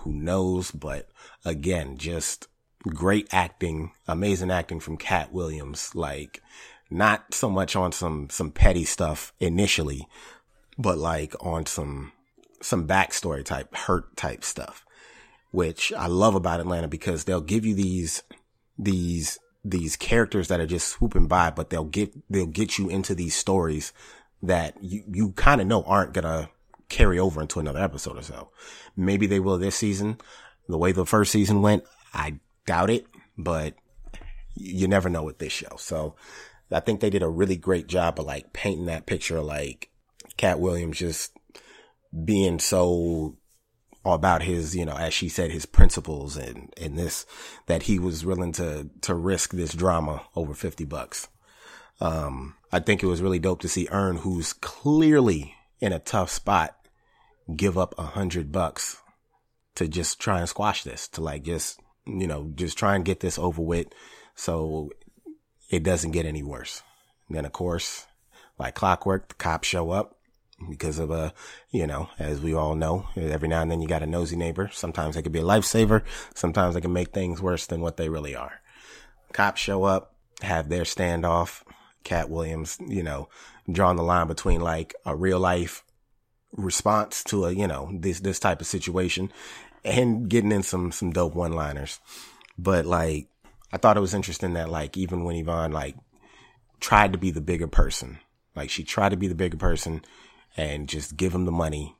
who 0.00 0.12
knows? 0.12 0.70
But 0.70 1.08
again, 1.44 1.96
just 1.96 2.48
great 2.82 3.28
acting, 3.32 3.92
amazing 4.06 4.50
acting 4.50 4.80
from 4.80 4.96
Katt 4.96 5.32
Williams. 5.32 5.94
Like 5.94 6.42
not 6.90 7.34
so 7.34 7.48
much 7.50 7.76
on 7.76 7.92
some, 7.92 8.28
some 8.30 8.50
petty 8.50 8.84
stuff 8.84 9.32
initially, 9.40 10.06
but 10.78 10.98
like 10.98 11.34
on 11.44 11.66
some, 11.66 12.12
some 12.60 12.86
backstory 12.86 13.44
type, 13.44 13.74
hurt 13.74 14.16
type 14.16 14.44
stuff, 14.44 14.84
which 15.50 15.92
I 15.92 16.06
love 16.06 16.34
about 16.34 16.60
Atlanta 16.60 16.88
because 16.88 17.24
they'll 17.24 17.40
give 17.40 17.64
you 17.64 17.74
these 17.74 18.22
these 18.78 19.38
these 19.62 19.96
characters 19.96 20.48
that 20.48 20.60
are 20.60 20.66
just 20.66 20.88
swooping 20.88 21.26
by, 21.26 21.50
but 21.50 21.70
they'll 21.70 21.84
get 21.84 22.12
they'll 22.30 22.46
get 22.46 22.78
you 22.78 22.88
into 22.88 23.14
these 23.14 23.34
stories 23.34 23.92
that 24.42 24.74
you 24.82 25.02
you 25.12 25.32
kind 25.32 25.60
of 25.60 25.66
know 25.66 25.82
aren't 25.82 26.14
gonna 26.14 26.48
carry 26.90 27.18
over 27.18 27.40
into 27.40 27.60
another 27.60 27.80
episode 27.80 28.18
or 28.18 28.22
so. 28.22 28.50
Maybe 28.96 29.26
they 29.26 29.40
will 29.40 29.56
this 29.56 29.76
season. 29.76 30.18
The 30.68 30.76
way 30.76 30.92
the 30.92 31.06
first 31.06 31.32
season 31.32 31.62
went, 31.62 31.84
I 32.12 32.40
doubt 32.66 32.90
it, 32.90 33.06
but 33.38 33.74
you 34.54 34.86
never 34.86 35.08
know 35.08 35.22
with 35.22 35.38
this 35.38 35.52
show. 35.52 35.76
So 35.78 36.16
I 36.70 36.80
think 36.80 37.00
they 37.00 37.10
did 37.10 37.22
a 37.22 37.28
really 37.28 37.56
great 37.56 37.86
job 37.86 38.20
of 38.20 38.26
like 38.26 38.52
painting 38.52 38.86
that 38.86 39.06
picture, 39.06 39.40
like 39.40 39.88
Katt 40.36 40.60
Williams 40.60 40.98
just 40.98 41.32
being 42.24 42.58
so 42.58 43.36
about 44.04 44.42
his, 44.42 44.74
you 44.74 44.84
know, 44.84 44.96
as 44.96 45.12
she 45.12 45.28
said, 45.28 45.50
his 45.50 45.66
principles 45.66 46.36
and, 46.36 46.72
and 46.80 46.98
this, 46.98 47.26
that 47.66 47.84
he 47.84 47.98
was 47.98 48.24
willing 48.24 48.52
to, 48.52 48.88
to 49.02 49.14
risk 49.14 49.52
this 49.52 49.74
drama 49.74 50.22
over 50.34 50.54
50 50.54 50.84
bucks. 50.84 51.28
Um, 52.00 52.54
I 52.72 52.80
think 52.80 53.02
it 53.02 53.06
was 53.06 53.20
really 53.20 53.38
dope 53.38 53.60
to 53.60 53.68
see 53.68 53.88
Earn, 53.90 54.16
who's 54.16 54.52
clearly 54.54 55.54
in 55.80 55.92
a 55.92 55.98
tough 55.98 56.30
spot, 56.30 56.76
give 57.56 57.78
up 57.78 57.94
a 57.98 58.02
hundred 58.02 58.52
bucks 58.52 59.00
to 59.76 59.88
just 59.88 60.20
try 60.20 60.40
and 60.40 60.48
squash 60.48 60.82
this, 60.82 61.08
to 61.08 61.20
like 61.20 61.42
just, 61.42 61.80
you 62.06 62.26
know, 62.26 62.52
just 62.54 62.76
try 62.76 62.94
and 62.94 63.04
get 63.04 63.20
this 63.20 63.38
over 63.38 63.62
with 63.62 63.88
so 64.34 64.90
it 65.70 65.82
doesn't 65.82 66.10
get 66.10 66.26
any 66.26 66.42
worse. 66.42 66.82
And 67.28 67.36
then 67.36 67.44
of 67.44 67.52
course, 67.52 68.06
like 68.58 68.74
clockwork, 68.74 69.28
the 69.28 69.34
cops 69.34 69.68
show 69.68 69.90
up 69.90 70.16
because 70.68 70.98
of 70.98 71.10
a, 71.10 71.32
you 71.70 71.86
know, 71.86 72.10
as 72.18 72.40
we 72.40 72.52
all 72.54 72.74
know, 72.74 73.06
every 73.16 73.48
now 73.48 73.62
and 73.62 73.70
then 73.70 73.80
you 73.80 73.88
got 73.88 74.02
a 74.02 74.06
nosy 74.06 74.36
neighbor. 74.36 74.68
Sometimes 74.72 75.14
they 75.14 75.22
could 75.22 75.32
be 75.32 75.38
a 75.38 75.44
lifesaver. 75.44 76.02
Sometimes 76.34 76.74
they 76.74 76.80
can 76.80 76.92
make 76.92 77.12
things 77.12 77.40
worse 77.40 77.66
than 77.66 77.80
what 77.80 77.96
they 77.96 78.08
really 78.08 78.34
are. 78.36 78.60
Cops 79.32 79.60
show 79.60 79.84
up, 79.84 80.14
have 80.42 80.68
their 80.68 80.82
standoff. 80.82 81.62
Katt 82.02 82.30
Williams, 82.30 82.78
you 82.86 83.02
know, 83.02 83.28
drawing 83.70 83.96
the 83.96 84.02
line 84.02 84.26
between 84.26 84.60
like 84.60 84.94
a 85.04 85.14
real 85.14 85.38
life 85.38 85.84
response 86.52 87.22
to 87.24 87.46
a, 87.46 87.52
you 87.52 87.66
know, 87.66 87.90
this, 87.92 88.20
this 88.20 88.38
type 88.38 88.60
of 88.60 88.66
situation 88.66 89.32
and 89.84 90.28
getting 90.28 90.52
in 90.52 90.62
some, 90.62 90.92
some 90.92 91.12
dope 91.12 91.34
one 91.34 91.52
liners. 91.52 92.00
But 92.58 92.86
like, 92.86 93.28
I 93.72 93.76
thought 93.76 93.96
it 93.96 94.00
was 94.00 94.14
interesting 94.14 94.54
that 94.54 94.68
like, 94.68 94.96
even 94.96 95.24
when 95.24 95.36
Yvonne 95.36 95.72
like 95.72 95.96
tried 96.80 97.12
to 97.12 97.18
be 97.18 97.30
the 97.30 97.40
bigger 97.40 97.68
person, 97.68 98.18
like 98.54 98.70
she 98.70 98.84
tried 98.84 99.10
to 99.10 99.16
be 99.16 99.28
the 99.28 99.34
bigger 99.34 99.56
person 99.56 100.02
and 100.56 100.88
just 100.88 101.16
give 101.16 101.34
him 101.34 101.44
the 101.44 101.52
money. 101.52 101.96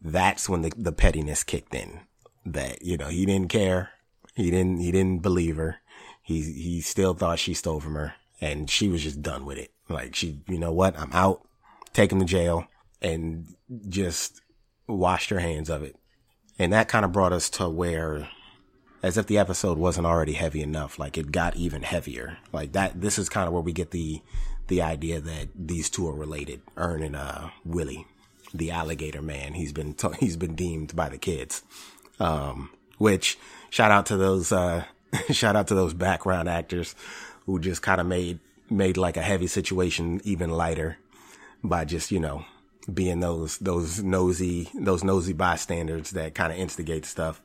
That's 0.00 0.48
when 0.48 0.62
the, 0.62 0.72
the 0.76 0.92
pettiness 0.92 1.42
kicked 1.42 1.74
in 1.74 2.00
that, 2.44 2.82
you 2.82 2.96
know, 2.96 3.08
he 3.08 3.24
didn't 3.24 3.48
care. 3.48 3.90
He 4.34 4.50
didn't, 4.50 4.80
he 4.80 4.92
didn't 4.92 5.22
believe 5.22 5.56
her. 5.56 5.78
He, 6.22 6.42
he 6.42 6.80
still 6.80 7.14
thought 7.14 7.38
she 7.38 7.54
stole 7.54 7.80
from 7.80 7.94
her 7.94 8.14
and 8.40 8.68
she 8.68 8.88
was 8.88 9.02
just 9.02 9.22
done 9.22 9.46
with 9.46 9.58
it. 9.58 9.70
Like 9.88 10.14
she, 10.14 10.40
you 10.48 10.58
know 10.58 10.72
what? 10.72 10.98
I'm 10.98 11.12
out. 11.12 11.46
Take 11.92 12.12
him 12.12 12.18
to 12.18 12.24
jail 12.24 12.66
and 13.04 13.54
just 13.88 14.40
washed 14.88 15.30
her 15.30 15.38
hands 15.38 15.68
of 15.68 15.82
it. 15.82 15.94
And 16.58 16.72
that 16.72 16.88
kind 16.88 17.04
of 17.04 17.12
brought 17.12 17.34
us 17.34 17.50
to 17.50 17.68
where, 17.68 18.28
as 19.02 19.18
if 19.18 19.26
the 19.26 19.38
episode 19.38 19.76
wasn't 19.76 20.06
already 20.06 20.32
heavy 20.32 20.62
enough, 20.62 20.98
like 20.98 21.18
it 21.18 21.30
got 21.30 21.54
even 21.54 21.82
heavier. 21.82 22.38
Like 22.52 22.72
that, 22.72 23.00
this 23.00 23.18
is 23.18 23.28
kind 23.28 23.46
of 23.46 23.52
where 23.52 23.62
we 23.62 23.72
get 23.72 23.90
the, 23.90 24.22
the 24.68 24.80
idea 24.80 25.20
that 25.20 25.48
these 25.54 25.90
two 25.90 26.08
are 26.08 26.14
related. 26.14 26.62
Earn 26.76 27.02
and, 27.02 27.14
uh, 27.14 27.50
Willie, 27.64 28.06
the 28.54 28.70
alligator 28.70 29.20
man. 29.20 29.52
He's 29.52 29.72
been, 29.72 29.92
t- 29.94 30.08
he's 30.18 30.38
been 30.38 30.54
deemed 30.54 30.96
by 30.96 31.10
the 31.10 31.18
kids. 31.18 31.62
Um, 32.18 32.70
which 32.96 33.36
shout 33.68 33.90
out 33.90 34.06
to 34.06 34.16
those, 34.16 34.50
uh, 34.50 34.84
shout 35.30 35.56
out 35.56 35.66
to 35.68 35.74
those 35.74 35.92
background 35.92 36.48
actors 36.48 36.94
who 37.44 37.58
just 37.58 37.82
kind 37.82 38.00
of 38.00 38.06
made, 38.06 38.38
made 38.70 38.96
like 38.96 39.18
a 39.18 39.22
heavy 39.22 39.48
situation 39.48 40.22
even 40.24 40.48
lighter 40.48 40.96
by 41.62 41.84
just, 41.84 42.10
you 42.10 42.20
know, 42.20 42.46
being 42.92 43.20
those, 43.20 43.58
those 43.58 44.02
nosy, 44.02 44.68
those 44.74 45.04
nosy 45.04 45.32
bystanders 45.32 46.10
that 46.10 46.34
kind 46.34 46.52
of 46.52 46.58
instigate 46.58 47.06
stuff. 47.06 47.40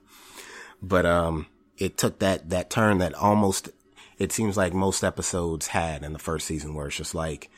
But, 0.81 1.05
um, 1.05 1.47
it 1.77 1.97
took 1.97 2.19
that, 2.19 2.49
that 2.49 2.69
turn 2.69 2.97
that 2.97 3.13
almost, 3.13 3.69
it 4.17 4.31
seems 4.31 4.57
like 4.57 4.73
most 4.73 5.03
episodes 5.03 5.67
had 5.67 6.03
in 6.03 6.13
the 6.13 6.19
first 6.19 6.45
season 6.45 6.73
where 6.73 6.87
it's 6.87 6.97
just 6.97 7.15
like 7.15 7.49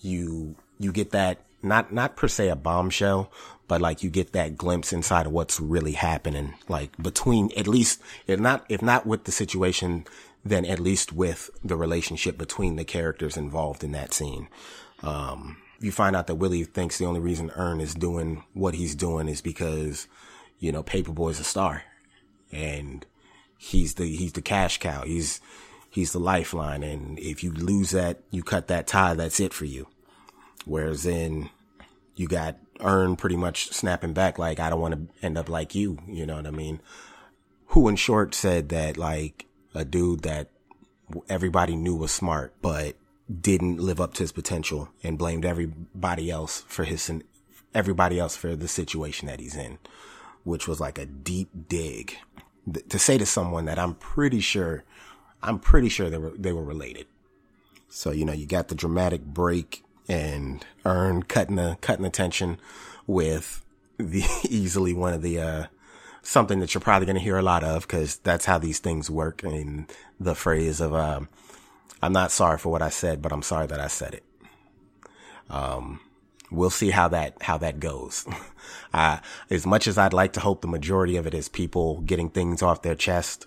you, 0.00 0.56
you 0.78 0.92
get 0.92 1.10
that, 1.12 1.38
not, 1.62 1.92
not 1.92 2.16
per 2.16 2.26
se 2.26 2.48
a 2.48 2.56
bombshell, 2.56 3.30
but 3.68 3.80
like 3.80 4.02
you 4.02 4.10
get 4.10 4.32
that 4.32 4.56
glimpse 4.56 4.92
inside 4.92 5.26
of 5.26 5.32
what's 5.32 5.60
really 5.60 5.92
happening, 5.92 6.54
like 6.68 6.90
between 7.00 7.50
at 7.56 7.68
least, 7.68 8.00
if 8.26 8.40
not, 8.40 8.64
if 8.68 8.82
not 8.82 9.06
with 9.06 9.22
the 9.24 9.30
situation, 9.30 10.04
then 10.44 10.64
at 10.64 10.80
least 10.80 11.12
with 11.12 11.50
the 11.62 11.76
relationship 11.76 12.36
between 12.36 12.74
the 12.74 12.84
characters 12.84 13.36
involved 13.36 13.84
in 13.84 13.92
that 13.92 14.12
scene. 14.12 14.48
Um, 15.04 15.58
you 15.80 15.90
find 15.90 16.14
out 16.14 16.26
that 16.26 16.34
Willie 16.36 16.64
thinks 16.64 16.98
the 16.98 17.06
only 17.06 17.20
reason 17.20 17.50
Earn 17.56 17.80
is 17.80 17.94
doing 17.94 18.44
what 18.52 18.74
he's 18.74 18.94
doing 18.94 19.28
is 19.28 19.40
because, 19.40 20.06
you 20.58 20.72
know, 20.72 20.82
Paper 20.82 21.12
Boi's 21.12 21.40
a 21.40 21.44
star 21.44 21.82
and 22.52 23.06
he's 23.56 23.94
the, 23.94 24.04
he's 24.04 24.34
the 24.34 24.42
cash 24.42 24.78
cow. 24.78 25.02
He's, 25.04 25.40
he's 25.88 26.12
the 26.12 26.20
lifeline. 26.20 26.82
And 26.82 27.18
if 27.18 27.42
you 27.42 27.50
lose 27.52 27.90
that, 27.90 28.20
you 28.30 28.42
cut 28.42 28.68
that 28.68 28.86
tie, 28.86 29.14
that's 29.14 29.40
it 29.40 29.54
for 29.54 29.64
you. 29.64 29.88
Whereas 30.66 31.04
then 31.04 31.48
you 32.14 32.28
got 32.28 32.58
Earn 32.80 33.16
pretty 33.16 33.36
much 33.36 33.72
snapping 33.72 34.12
back 34.12 34.38
like, 34.38 34.60
I 34.60 34.68
don't 34.68 34.80
want 34.80 34.94
to 34.94 35.24
end 35.24 35.38
up 35.38 35.48
like 35.48 35.74
you. 35.74 35.98
You 36.06 36.26
know 36.26 36.36
what 36.36 36.46
I 36.46 36.50
mean? 36.50 36.80
Who 37.68 37.88
in 37.88 37.96
short 37.96 38.34
said 38.34 38.68
that 38.68 38.98
like 38.98 39.46
a 39.74 39.84
dude 39.84 40.22
that 40.22 40.50
everybody 41.28 41.76
knew 41.76 41.96
was 41.96 42.12
smart, 42.12 42.54
but 42.60 42.96
didn't 43.40 43.78
live 43.78 44.00
up 44.00 44.14
to 44.14 44.22
his 44.22 44.32
potential 44.32 44.88
and 45.02 45.18
blamed 45.18 45.44
everybody 45.44 46.30
else 46.30 46.62
for 46.66 46.84
his, 46.84 47.10
everybody 47.74 48.18
else 48.18 48.36
for 48.36 48.56
the 48.56 48.68
situation 48.68 49.28
that 49.28 49.40
he's 49.40 49.56
in, 49.56 49.78
which 50.44 50.66
was 50.66 50.80
like 50.80 50.98
a 50.98 51.06
deep 51.06 51.48
dig 51.68 52.16
to 52.88 52.98
say 52.98 53.18
to 53.18 53.26
someone 53.26 53.64
that 53.66 53.78
I'm 53.78 53.94
pretty 53.94 54.40
sure, 54.40 54.84
I'm 55.42 55.58
pretty 55.58 55.88
sure 55.88 56.10
they 56.10 56.18
were, 56.18 56.32
they 56.36 56.52
were 56.52 56.64
related. 56.64 57.06
So, 57.88 58.10
you 58.10 58.24
know, 58.24 58.32
you 58.32 58.46
got 58.46 58.68
the 58.68 58.74
dramatic 58.74 59.24
break 59.24 59.82
and 60.08 60.64
Earn 60.84 61.22
cutting 61.24 61.56
the, 61.56 61.78
cutting 61.80 62.04
the 62.04 62.10
tension 62.10 62.58
with 63.06 63.64
the 63.98 64.24
easily 64.48 64.92
one 64.92 65.14
of 65.14 65.22
the, 65.22 65.40
uh, 65.40 65.66
something 66.22 66.60
that 66.60 66.74
you're 66.74 66.80
probably 66.80 67.06
going 67.06 67.16
to 67.16 67.22
hear 67.22 67.38
a 67.38 67.42
lot 67.42 67.64
of 67.64 67.82
because 67.82 68.16
that's 68.18 68.44
how 68.44 68.58
these 68.58 68.78
things 68.78 69.10
work. 69.10 69.42
And 69.42 69.90
the 70.18 70.34
phrase 70.34 70.80
of, 70.80 70.94
um, 70.94 71.28
I'm 72.02 72.12
not 72.12 72.32
sorry 72.32 72.58
for 72.58 72.70
what 72.70 72.82
I 72.82 72.88
said, 72.88 73.20
but 73.22 73.32
I'm 73.32 73.42
sorry 73.42 73.66
that 73.66 73.80
I 73.80 73.88
said 73.88 74.14
it. 74.14 74.24
Um, 75.50 76.00
we'll 76.50 76.70
see 76.70 76.90
how 76.90 77.08
that, 77.08 77.42
how 77.42 77.58
that 77.58 77.80
goes. 77.80 78.26
as 78.92 79.66
much 79.66 79.86
as 79.86 79.98
I'd 79.98 80.12
like 80.12 80.32
to 80.34 80.40
hope 80.40 80.62
the 80.62 80.68
majority 80.68 81.16
of 81.16 81.26
it 81.26 81.34
is 81.34 81.48
people 81.48 82.00
getting 82.02 82.30
things 82.30 82.62
off 82.62 82.82
their 82.82 82.94
chest, 82.94 83.46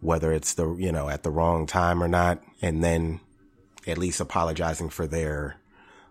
whether 0.00 0.32
it's 0.32 0.54
the, 0.54 0.74
you 0.74 0.92
know, 0.92 1.08
at 1.08 1.22
the 1.22 1.30
wrong 1.30 1.66
time 1.66 2.02
or 2.02 2.08
not, 2.08 2.42
and 2.62 2.84
then 2.84 3.20
at 3.86 3.98
least 3.98 4.20
apologizing 4.20 4.90
for 4.90 5.06
their, 5.06 5.56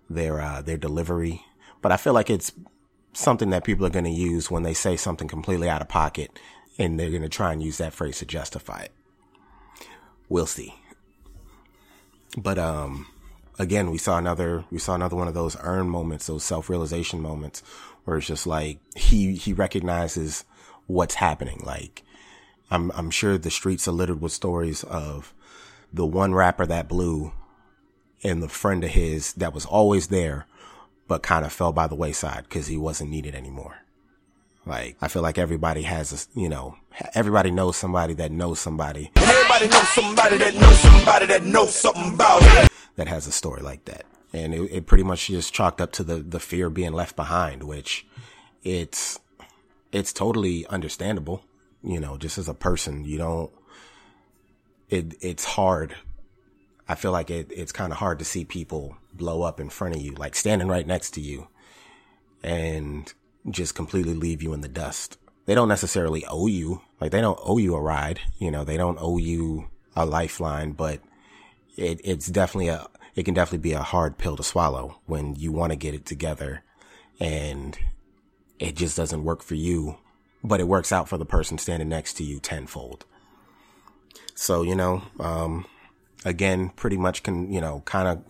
their, 0.09 0.41
uh, 0.41 0.61
their 0.61 0.77
delivery. 0.77 1.45
But 1.81 1.91
I 1.91 1.97
feel 1.97 2.13
like 2.13 2.29
it's 2.29 2.51
something 3.13 3.51
that 3.51 3.63
people 3.63 3.85
are 3.85 3.91
going 3.91 4.05
to 4.05 4.11
use 4.11 4.51
when 4.51 4.63
they 4.63 4.73
say 4.73 4.97
something 4.97 5.27
completely 5.27 5.69
out 5.69 5.81
of 5.81 5.87
pocket 5.87 6.37
and 6.77 6.99
they're 6.99 7.09
going 7.09 7.21
to 7.21 7.29
try 7.29 7.51
and 7.51 7.61
use 7.61 7.77
that 7.77 7.93
phrase 7.93 8.19
to 8.19 8.25
justify 8.25 8.81
it. 8.81 8.91
We'll 10.29 10.45
see. 10.45 10.75
But, 12.37 12.59
um, 12.59 13.07
again, 13.57 13.91
we 13.91 13.97
saw 13.97 14.17
another, 14.17 14.65
we 14.71 14.79
saw 14.79 14.95
another 14.95 15.15
one 15.15 15.27
of 15.27 15.33
those 15.33 15.57
Earn 15.61 15.89
moments, 15.89 16.27
those 16.27 16.43
self-realization 16.43 17.21
moments 17.21 17.61
where 18.05 18.17
it's 18.17 18.27
just 18.27 18.47
like 18.47 18.79
he, 18.95 19.35
he 19.35 19.53
recognizes 19.53 20.45
what's 20.87 21.15
happening. 21.15 21.61
Like 21.63 22.03
I'm, 22.71 22.91
I'm 22.91 23.11
sure 23.11 23.37
the 23.37 23.51
streets 23.51 23.87
are 23.87 23.91
littered 23.91 24.21
with 24.21 24.31
stories 24.31 24.83
of 24.83 25.33
the 25.93 26.05
one 26.05 26.33
rapper 26.33 26.65
that 26.65 26.87
blew 26.87 27.31
and 28.23 28.41
the 28.41 28.49
friend 28.49 28.83
of 28.83 28.91
his 28.91 29.33
that 29.33 29.53
was 29.53 29.65
always 29.65 30.07
there, 30.07 30.45
but 31.07 31.23
kind 31.23 31.45
of 31.45 31.53
fell 31.53 31.71
by 31.71 31.87
the 31.87 31.95
wayside 31.95 32.43
because 32.43 32.67
he 32.67 32.77
wasn't 32.77 33.09
needed 33.09 33.35
anymore. 33.35 33.79
Like, 34.65 34.97
I 35.01 35.07
feel 35.07 35.21
like 35.21 35.37
everybody 35.37 35.83
has, 35.83 36.27
a, 36.35 36.39
you 36.39 36.49
know, 36.49 36.75
everybody 37.15 37.49
knows 37.51 37.77
somebody 37.77 38.13
that 38.15 38.31
knows 38.31 38.59
somebody. 38.59 39.11
Everybody 39.15 39.67
knows 39.67 39.89
somebody 39.89 40.37
that 40.37 40.53
knows 40.55 40.79
somebody 40.79 41.25
that 41.27 41.43
knows 41.43 41.75
something 41.75 42.13
about 42.13 42.41
it. 42.43 42.69
that 42.95 43.07
has 43.07 43.25
a 43.27 43.31
story 43.31 43.61
like 43.61 43.85
that. 43.85 44.05
And 44.33 44.53
it, 44.53 44.71
it 44.71 44.85
pretty 44.85 45.03
much 45.03 45.27
just 45.27 45.53
chalked 45.53 45.81
up 45.81 45.91
to 45.93 46.03
the, 46.03 46.17
the 46.17 46.39
fear 46.39 46.67
of 46.67 46.73
being 46.73 46.93
left 46.93 47.15
behind, 47.15 47.63
which 47.63 48.05
it's, 48.63 49.19
it's 49.91 50.13
totally 50.13 50.67
understandable. 50.67 51.43
You 51.81 51.99
know, 51.99 52.17
just 52.17 52.37
as 52.37 52.49
a 52.49 52.53
person, 52.53 53.05
you 53.05 53.17
don't, 53.17 53.51
it, 54.89 55.15
it's 55.21 55.45
hard. 55.45 55.95
I 56.87 56.95
feel 56.95 57.11
like 57.11 57.29
it, 57.29 57.51
it's 57.55 57.71
kind 57.71 57.91
of 57.93 57.99
hard 57.99 58.19
to 58.19 58.25
see 58.25 58.43
people 58.43 58.97
blow 59.13 59.43
up 59.43 59.59
in 59.59 59.69
front 59.69 59.95
of 59.95 60.01
you, 60.01 60.13
like 60.13 60.35
standing 60.35 60.67
right 60.67 60.85
next 60.85 61.11
to 61.11 61.21
you 61.21 61.47
and 62.43 63.13
just 63.49 63.75
completely 63.75 64.13
leave 64.13 64.41
you 64.41 64.53
in 64.53 64.61
the 64.61 64.67
dust. 64.67 65.17
They 65.45 65.55
don't 65.55 65.67
necessarily 65.69 66.25
owe 66.25 66.47
you, 66.47 66.81
like 67.01 67.11
they 67.11 67.21
don't 67.21 67.39
owe 67.43 67.57
you 67.57 67.75
a 67.75 67.81
ride, 67.81 68.19
you 68.37 68.51
know, 68.51 68.63
they 68.63 68.77
don't 68.77 68.99
owe 69.01 69.17
you 69.17 69.69
a 69.95 70.05
lifeline, 70.05 70.73
but 70.73 71.01
it, 71.75 72.01
it's 72.03 72.27
definitely 72.27 72.67
a, 72.67 72.87
it 73.15 73.23
can 73.23 73.33
definitely 73.33 73.69
be 73.69 73.73
a 73.73 73.81
hard 73.81 74.17
pill 74.17 74.37
to 74.37 74.43
swallow 74.43 74.99
when 75.05 75.35
you 75.35 75.51
want 75.51 75.71
to 75.71 75.75
get 75.75 75.93
it 75.93 76.05
together 76.05 76.63
and 77.19 77.77
it 78.59 78.75
just 78.75 78.95
doesn't 78.95 79.23
work 79.23 79.41
for 79.41 79.55
you, 79.55 79.97
but 80.43 80.59
it 80.59 80.67
works 80.67 80.91
out 80.91 81.09
for 81.09 81.17
the 81.17 81.25
person 81.25 81.57
standing 81.57 81.89
next 81.89 82.13
to 82.15 82.23
you 82.23 82.39
tenfold. 82.39 83.05
So, 84.35 84.61
you 84.61 84.75
know, 84.75 85.03
um, 85.19 85.65
again, 86.23 86.69
pretty 86.69 86.97
much 86.97 87.23
can, 87.23 87.51
you 87.51 87.59
know, 87.59 87.81
kind 87.85 88.07
of 88.07 88.23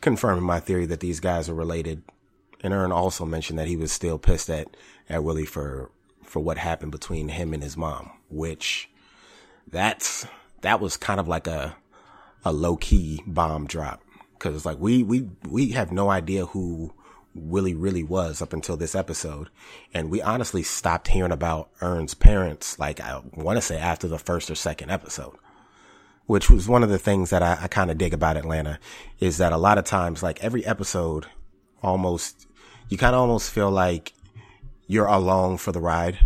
confirming 0.00 0.44
my 0.44 0.60
theory 0.60 0.86
that 0.86 1.00
these 1.00 1.20
guys 1.20 1.48
are 1.48 1.54
related. 1.54 2.02
And 2.62 2.72
Earn 2.72 2.92
also 2.92 3.24
mentioned 3.24 3.58
that 3.58 3.66
he 3.66 3.76
was 3.76 3.90
still 3.92 4.18
pissed 4.18 4.48
at, 4.48 4.68
at 5.08 5.24
Willie 5.24 5.46
for, 5.46 5.90
for 6.22 6.40
what 6.40 6.58
happened 6.58 6.92
between 6.92 7.28
him 7.28 7.52
and 7.52 7.62
his 7.62 7.76
mom, 7.76 8.10
which 8.30 8.88
that's, 9.70 10.26
that 10.60 10.80
was 10.80 10.96
kind 10.96 11.18
of 11.18 11.26
like 11.26 11.46
a, 11.46 11.76
a 12.44 12.52
low 12.52 12.76
key 12.76 13.22
bomb 13.26 13.66
drop. 13.66 14.02
Cause 14.38 14.54
it's 14.54 14.64
like 14.64 14.78
we, 14.78 15.02
we, 15.02 15.28
we 15.48 15.70
have 15.70 15.92
no 15.92 16.10
idea 16.10 16.46
who 16.46 16.92
Willie 17.34 17.74
really 17.74 18.02
was 18.02 18.42
up 18.42 18.52
until 18.52 18.76
this 18.76 18.94
episode. 18.94 19.48
And 19.94 20.10
we 20.10 20.20
honestly 20.20 20.62
stopped 20.62 21.08
hearing 21.08 21.32
about 21.32 21.70
Earn's 21.80 22.14
parents, 22.14 22.78
like 22.78 23.00
I 23.00 23.22
want 23.34 23.56
to 23.56 23.62
say 23.62 23.78
after 23.78 24.06
the 24.06 24.18
first 24.18 24.50
or 24.50 24.54
second 24.54 24.90
episode. 24.90 25.36
which 26.26 26.48
was 26.50 26.68
one 26.68 26.82
of 26.82 26.88
the 26.88 26.98
things 26.98 27.30
that 27.30 27.42
I, 27.42 27.58
I 27.62 27.68
kind 27.68 27.90
of 27.90 27.98
dig 27.98 28.14
about 28.14 28.36
Atlanta 28.36 28.78
is 29.20 29.38
that 29.38 29.52
a 29.52 29.56
lot 29.58 29.78
of 29.78 29.84
times, 29.84 30.22
like 30.22 30.42
every 30.42 30.64
episode, 30.64 31.26
almost, 31.82 32.46
you 32.92 32.98
kind 32.98 33.14
of 33.14 33.22
almost 33.22 33.50
feel 33.50 33.70
like 33.70 34.12
you're 34.86 35.06
along 35.06 35.56
for 35.56 35.72
the 35.72 35.80
ride. 35.80 36.18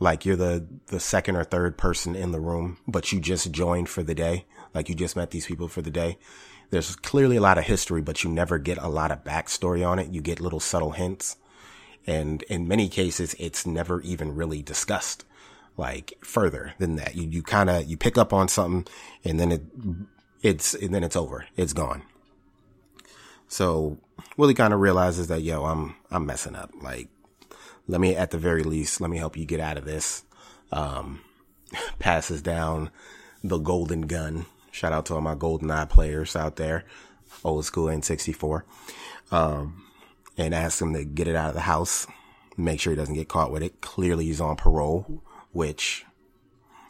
Like 0.00 0.26
you're 0.26 0.34
the, 0.34 0.66
the 0.88 0.98
second 0.98 1.36
or 1.36 1.44
third 1.44 1.78
person 1.78 2.16
in 2.16 2.32
the 2.32 2.40
room, 2.40 2.78
but 2.88 3.12
you 3.12 3.20
just 3.20 3.52
joined 3.52 3.88
for 3.88 4.02
the 4.02 4.16
day. 4.16 4.44
Like 4.74 4.88
you 4.88 4.96
just 4.96 5.14
met 5.14 5.30
these 5.30 5.46
people 5.46 5.68
for 5.68 5.80
the 5.80 5.92
day. 5.92 6.18
There's 6.70 6.96
clearly 6.96 7.36
a 7.36 7.40
lot 7.40 7.56
of 7.56 7.64
history, 7.64 8.02
but 8.02 8.24
you 8.24 8.30
never 8.30 8.58
get 8.58 8.78
a 8.78 8.88
lot 8.88 9.12
of 9.12 9.22
backstory 9.22 9.86
on 9.86 10.00
it. 10.00 10.10
You 10.12 10.20
get 10.20 10.40
little 10.40 10.58
subtle 10.58 10.90
hints. 10.90 11.36
And 12.04 12.42
in 12.44 12.66
many 12.66 12.88
cases, 12.88 13.36
it's 13.38 13.64
never 13.64 14.00
even 14.00 14.34
really 14.34 14.60
discussed 14.60 15.24
like 15.76 16.14
further 16.24 16.72
than 16.78 16.96
that. 16.96 17.14
You, 17.14 17.28
you 17.28 17.44
kind 17.44 17.70
of, 17.70 17.84
you 17.84 17.96
pick 17.96 18.18
up 18.18 18.32
on 18.32 18.48
something 18.48 18.92
and 19.22 19.38
then 19.38 19.52
it, 19.52 19.62
it's, 20.42 20.74
and 20.74 20.92
then 20.92 21.04
it's 21.04 21.16
over. 21.16 21.46
It's 21.56 21.72
gone. 21.72 22.02
So 23.48 23.98
Willie 24.36 24.54
kind 24.54 24.72
of 24.72 24.80
realizes 24.80 25.28
that, 25.28 25.42
yo, 25.42 25.64
I'm, 25.64 25.94
I'm 26.10 26.26
messing 26.26 26.54
up. 26.54 26.70
Like, 26.82 27.08
let 27.86 28.00
me, 28.00 28.14
at 28.14 28.30
the 28.30 28.38
very 28.38 28.62
least, 28.62 29.00
let 29.00 29.10
me 29.10 29.16
help 29.16 29.36
you 29.36 29.44
get 29.44 29.60
out 29.60 29.78
of 29.78 29.84
this. 29.84 30.24
Um, 30.70 31.22
passes 31.98 32.42
down 32.42 32.90
the 33.42 33.58
golden 33.58 34.02
gun. 34.02 34.46
Shout 34.70 34.92
out 34.92 35.06
to 35.06 35.14
all 35.14 35.20
my 35.20 35.34
GoldenEye 35.34 35.88
players 35.88 36.36
out 36.36 36.56
there. 36.56 36.84
Old 37.44 37.64
school 37.64 37.86
N64. 37.86 38.62
Um, 39.30 39.84
and 40.36 40.54
asks 40.54 40.80
him 40.80 40.92
to 40.94 41.04
get 41.04 41.28
it 41.28 41.36
out 41.36 41.48
of 41.48 41.54
the 41.54 41.62
house. 41.62 42.06
Make 42.56 42.80
sure 42.80 42.92
he 42.92 42.96
doesn't 42.96 43.14
get 43.14 43.28
caught 43.28 43.50
with 43.50 43.62
it. 43.62 43.80
Clearly 43.80 44.26
he's 44.26 44.40
on 44.40 44.56
parole 44.56 45.22
which 45.52 46.04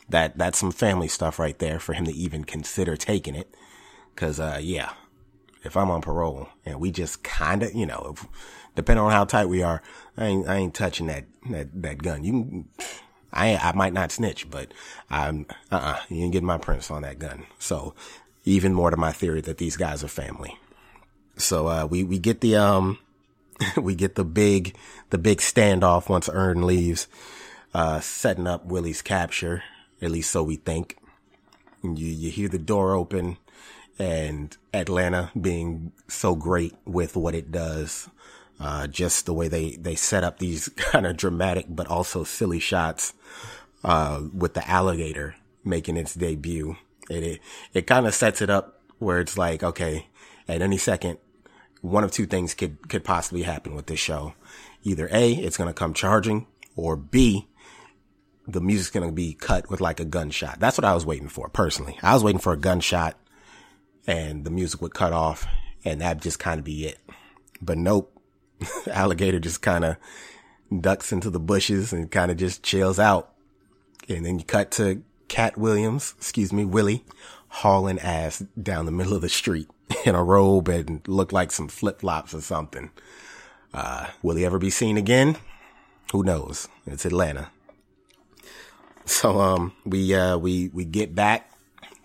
that 0.08 0.36
that's 0.38 0.58
some 0.58 0.72
family 0.72 1.08
stuff 1.08 1.38
right 1.38 1.58
there 1.58 1.78
for 1.78 1.92
him 1.92 2.04
to 2.04 2.12
even 2.12 2.44
consider 2.44 2.96
taking 2.96 3.34
it. 3.34 3.54
Cause 4.16 4.40
uh 4.40 4.58
yeah, 4.60 4.92
if 5.64 5.76
I'm 5.76 5.90
on 5.90 6.00
parole 6.00 6.48
and 6.64 6.80
we 6.80 6.90
just 6.90 7.22
kind 7.22 7.62
of, 7.62 7.74
you 7.74 7.86
know, 7.86 8.14
if, 8.14 8.26
depending 8.74 9.04
on 9.04 9.12
how 9.12 9.24
tight 9.24 9.46
we 9.46 9.62
are, 9.62 9.82
I 10.16 10.26
ain't 10.26 10.48
I 10.48 10.56
ain't 10.56 10.74
touching 10.74 11.06
that 11.06 11.24
that 11.50 11.82
that 11.82 12.02
gun. 12.02 12.24
You 12.24 12.32
can, 12.32 12.68
I 13.32 13.56
I 13.56 13.72
might 13.72 13.92
not 13.92 14.12
snitch, 14.12 14.50
but 14.50 14.72
I'm 15.10 15.46
uh 15.70 15.76
uh 15.76 16.00
you 16.08 16.22
ain't 16.22 16.32
getting 16.32 16.46
my 16.46 16.58
prints 16.58 16.90
on 16.90 17.02
that 17.02 17.18
gun. 17.18 17.46
So 17.58 17.94
even 18.44 18.74
more 18.74 18.90
to 18.90 18.96
my 18.96 19.12
theory 19.12 19.40
that 19.42 19.58
these 19.58 19.76
guys 19.76 20.02
are 20.02 20.08
family. 20.08 20.58
So 21.36 21.68
uh 21.68 21.86
we 21.86 22.04
we 22.04 22.18
get 22.18 22.40
the 22.40 22.56
um 22.56 22.98
we 23.76 23.94
get 23.94 24.14
the 24.14 24.24
big 24.24 24.76
the 25.10 25.18
big 25.18 25.38
standoff 25.38 26.08
once 26.08 26.28
Earn 26.32 26.66
leaves 26.66 27.08
uh, 27.74 28.00
setting 28.00 28.46
up 28.46 28.66
Willie's 28.66 29.02
capture, 29.02 29.62
at 30.00 30.10
least 30.10 30.30
so 30.30 30.42
we 30.42 30.56
think. 30.56 30.96
You, 31.82 31.92
you 32.06 32.30
hear 32.30 32.48
the 32.48 32.58
door 32.58 32.94
open 32.94 33.36
and 33.98 34.56
Atlanta 34.72 35.30
being 35.38 35.92
so 36.06 36.34
great 36.34 36.74
with 36.84 37.16
what 37.16 37.34
it 37.34 37.50
does. 37.50 38.08
Uh, 38.60 38.88
just 38.88 39.26
the 39.26 39.34
way 39.34 39.46
they, 39.46 39.76
they 39.76 39.94
set 39.94 40.24
up 40.24 40.38
these 40.38 40.68
kind 40.76 41.06
of 41.06 41.16
dramatic, 41.16 41.66
but 41.68 41.86
also 41.86 42.24
silly 42.24 42.58
shots, 42.58 43.14
uh, 43.84 44.22
with 44.34 44.54
the 44.54 44.68
alligator 44.68 45.36
making 45.64 45.96
its 45.96 46.14
debut. 46.14 46.76
It, 47.08 47.22
it, 47.22 47.40
it 47.72 47.86
kind 47.86 48.06
of 48.06 48.14
sets 48.14 48.42
it 48.42 48.50
up 48.50 48.80
where 48.98 49.20
it's 49.20 49.38
like, 49.38 49.62
okay, 49.62 50.08
at 50.48 50.62
any 50.62 50.76
second, 50.76 51.18
one 51.82 52.02
of 52.02 52.10
two 52.10 52.26
things 52.26 52.54
could, 52.54 52.88
could 52.88 53.04
possibly 53.04 53.42
happen 53.42 53.74
with 53.74 53.86
this 53.86 54.00
show. 54.00 54.34
Either 54.82 55.08
A, 55.12 55.32
it's 55.32 55.56
going 55.56 55.68
to 55.68 55.74
come 55.74 55.94
charging, 55.94 56.46
or 56.74 56.96
B, 56.96 57.46
the 58.46 58.60
music's 58.60 58.90
going 58.90 59.06
to 59.08 59.14
be 59.14 59.34
cut 59.34 59.70
with 59.70 59.80
like 59.80 60.00
a 60.00 60.04
gunshot. 60.04 60.58
That's 60.58 60.78
what 60.78 60.84
I 60.84 60.94
was 60.94 61.06
waiting 61.06 61.28
for 61.28 61.48
personally. 61.48 61.98
I 62.02 62.14
was 62.14 62.24
waiting 62.24 62.40
for 62.40 62.52
a 62.52 62.56
gunshot 62.56 63.16
and 64.08 64.44
the 64.44 64.50
music 64.50 64.80
would 64.80 64.94
cut 64.94 65.12
off 65.12 65.46
and 65.84 66.00
that'd 66.00 66.22
just 66.22 66.38
kind 66.38 66.58
of 66.58 66.64
be 66.64 66.86
it. 66.86 66.98
But 67.60 67.78
nope. 67.78 68.12
Alligator 68.90 69.38
just 69.38 69.62
kind 69.62 69.84
of 69.84 69.96
ducks 70.80 71.12
into 71.12 71.30
the 71.30 71.38
bushes 71.38 71.92
and 71.92 72.10
kind 72.10 72.30
of 72.30 72.38
just 72.38 72.62
chills 72.62 72.98
out. 72.98 73.32
And 74.08 74.24
then 74.24 74.38
you 74.38 74.44
cut 74.44 74.70
to 74.72 75.02
Katt 75.28 75.58
Williams, 75.58 76.14
excuse 76.16 76.52
me, 76.52 76.64
Willie, 76.64 77.04
hauling 77.48 77.98
ass 77.98 78.42
down 78.60 78.86
the 78.86 78.92
middle 78.92 79.14
of 79.14 79.20
the 79.20 79.28
street 79.28 79.68
in 80.06 80.14
a 80.14 80.24
robe 80.24 80.68
and 80.68 81.06
look 81.06 81.30
like 81.30 81.52
some 81.52 81.68
flip 81.68 82.00
flops 82.00 82.34
or 82.34 82.40
something. 82.40 82.90
Uh, 83.74 84.06
will 84.22 84.36
he 84.36 84.46
ever 84.46 84.58
be 84.58 84.70
seen 84.70 84.96
again? 84.96 85.36
Who 86.12 86.22
knows? 86.22 86.68
It's 86.86 87.04
Atlanta. 87.04 87.50
So, 89.04 89.40
um, 89.40 89.72
we, 89.84 90.14
uh, 90.14 90.38
we, 90.38 90.68
we 90.68 90.86
get 90.86 91.14
back 91.14 91.50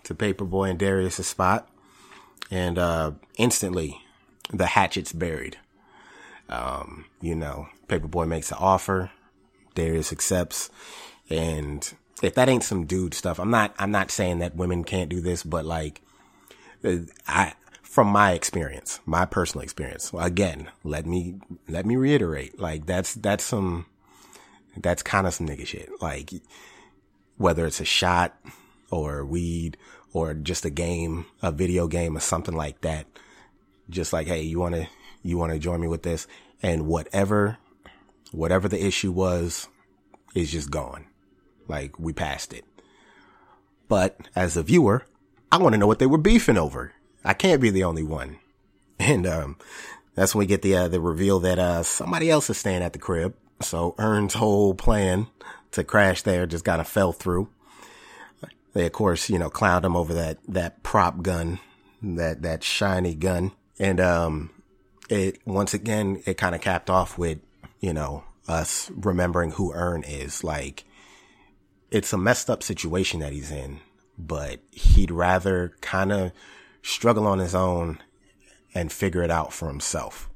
to 0.04 0.14
Paper 0.14 0.44
Boi 0.44 0.64
and 0.68 0.78
Darius' 0.78 1.26
spot 1.26 1.68
and, 2.50 2.78
uh, 2.78 3.12
instantly 3.36 4.00
the 4.52 4.66
hatchet's 4.66 5.12
buried. 5.12 5.58
Um, 6.48 7.06
you 7.20 7.34
know, 7.34 7.68
Paper 7.88 8.08
Boi 8.08 8.26
makes 8.26 8.50
an 8.50 8.58
offer. 8.60 9.10
Darius 9.74 10.12
accepts. 10.12 10.70
And 11.28 11.92
if 12.22 12.34
that 12.34 12.48
ain't 12.48 12.62
some 12.62 12.86
dude 12.86 13.14
stuff, 13.14 13.38
I'm 13.38 13.50
not, 13.50 13.74
I'm 13.78 13.90
not 13.90 14.10
saying 14.10 14.38
that 14.38 14.56
women 14.56 14.84
can't 14.84 15.10
do 15.10 15.20
this, 15.20 15.42
but 15.42 15.64
like, 15.64 16.00
uh, 16.84 16.98
I, 17.26 17.54
from 17.82 18.08
my 18.08 18.32
experience, 18.32 19.00
my 19.06 19.24
personal 19.24 19.62
experience, 19.62 20.12
again, 20.18 20.68
let 20.82 21.06
me, 21.06 21.40
let 21.68 21.86
me 21.86 21.96
reiterate, 21.96 22.58
like 22.58 22.86
that's, 22.86 23.14
that's 23.14 23.44
some, 23.44 23.86
that's 24.76 25.02
kind 25.02 25.26
of 25.26 25.34
some 25.34 25.48
nigga 25.48 25.66
shit. 25.66 25.90
Like, 26.00 26.30
whether 27.36 27.66
it's 27.66 27.80
a 27.80 27.84
shot 27.84 28.36
or 28.90 29.24
weed 29.24 29.76
or 30.14 30.32
just 30.32 30.64
a 30.64 30.70
game, 30.70 31.26
a 31.42 31.52
video 31.52 31.86
game 31.86 32.16
or 32.16 32.20
something 32.20 32.54
like 32.54 32.80
that. 32.80 33.06
Just 33.90 34.14
like, 34.14 34.28
hey, 34.28 34.40
you 34.40 34.60
want 34.60 34.76
to, 34.76 34.88
you 35.22 35.36
want 35.36 35.52
to 35.52 35.58
join 35.58 35.80
me 35.80 35.88
with 35.88 36.04
this? 36.04 36.26
And 36.62 36.86
whatever, 36.86 37.58
whatever 38.32 38.68
the 38.68 38.82
issue 38.82 39.12
was 39.12 39.68
is 40.34 40.50
just 40.50 40.70
gone. 40.70 41.04
Like 41.68 41.98
we 41.98 42.14
passed 42.14 42.54
it. 42.54 42.64
But 43.88 44.16
as 44.34 44.56
a 44.56 44.62
viewer, 44.62 45.04
I 45.52 45.58
want 45.58 45.74
to 45.74 45.78
know 45.78 45.86
what 45.86 45.98
they 45.98 46.06
were 46.06 46.16
beefing 46.16 46.56
over. 46.56 46.92
I 47.24 47.34
can't 47.34 47.60
be 47.60 47.70
the 47.70 47.84
only 47.84 48.02
one. 48.02 48.38
And, 48.96 49.26
um, 49.26 49.56
that's 50.14 50.36
when 50.36 50.40
we 50.40 50.46
get 50.46 50.62
the, 50.62 50.76
uh, 50.76 50.86
the 50.88 51.00
reveal 51.00 51.40
that, 51.40 51.58
uh, 51.58 51.82
somebody 51.82 52.30
else 52.30 52.48
is 52.48 52.58
staying 52.58 52.82
at 52.82 52.92
the 52.92 53.00
crib. 53.00 53.34
So 53.60 53.96
Earn's 53.98 54.34
whole 54.34 54.72
plan 54.72 55.26
to 55.72 55.82
crash 55.82 56.22
there 56.22 56.46
just 56.46 56.64
kind 56.64 56.80
of 56.80 56.86
fell 56.86 57.12
through. 57.12 57.48
They, 58.74 58.86
of 58.86 58.92
course, 58.92 59.30
you 59.30 59.38
know, 59.38 59.50
clowned 59.50 59.84
him 59.84 59.96
over 59.96 60.12
that, 60.14 60.38
that 60.48 60.82
prop 60.82 61.22
gun, 61.22 61.60
that, 62.02 62.42
that 62.42 62.62
shiny 62.62 63.14
gun. 63.14 63.52
And, 63.78 64.00
um, 64.00 64.50
it, 65.08 65.38
once 65.46 65.74
again, 65.74 66.22
it 66.26 66.36
kind 66.36 66.54
of 66.54 66.60
capped 66.60 66.90
off 66.90 67.16
with, 67.16 67.38
you 67.80 67.92
know, 67.92 68.24
us 68.48 68.90
remembering 68.94 69.52
who 69.52 69.72
Earn 69.72 70.02
is. 70.02 70.44
Like, 70.44 70.84
it's 71.90 72.12
a 72.12 72.18
messed 72.18 72.50
up 72.50 72.62
situation 72.62 73.20
that 73.20 73.32
he's 73.32 73.50
in, 73.50 73.80
but 74.18 74.60
he'd 74.72 75.10
rather 75.10 75.76
kind 75.80 76.12
of 76.12 76.32
struggle 76.82 77.26
on 77.26 77.38
his 77.38 77.54
own 77.54 77.98
and 78.74 78.92
figure 78.92 79.22
it 79.22 79.30
out 79.30 79.52
for 79.52 79.68
himself. 79.68 80.28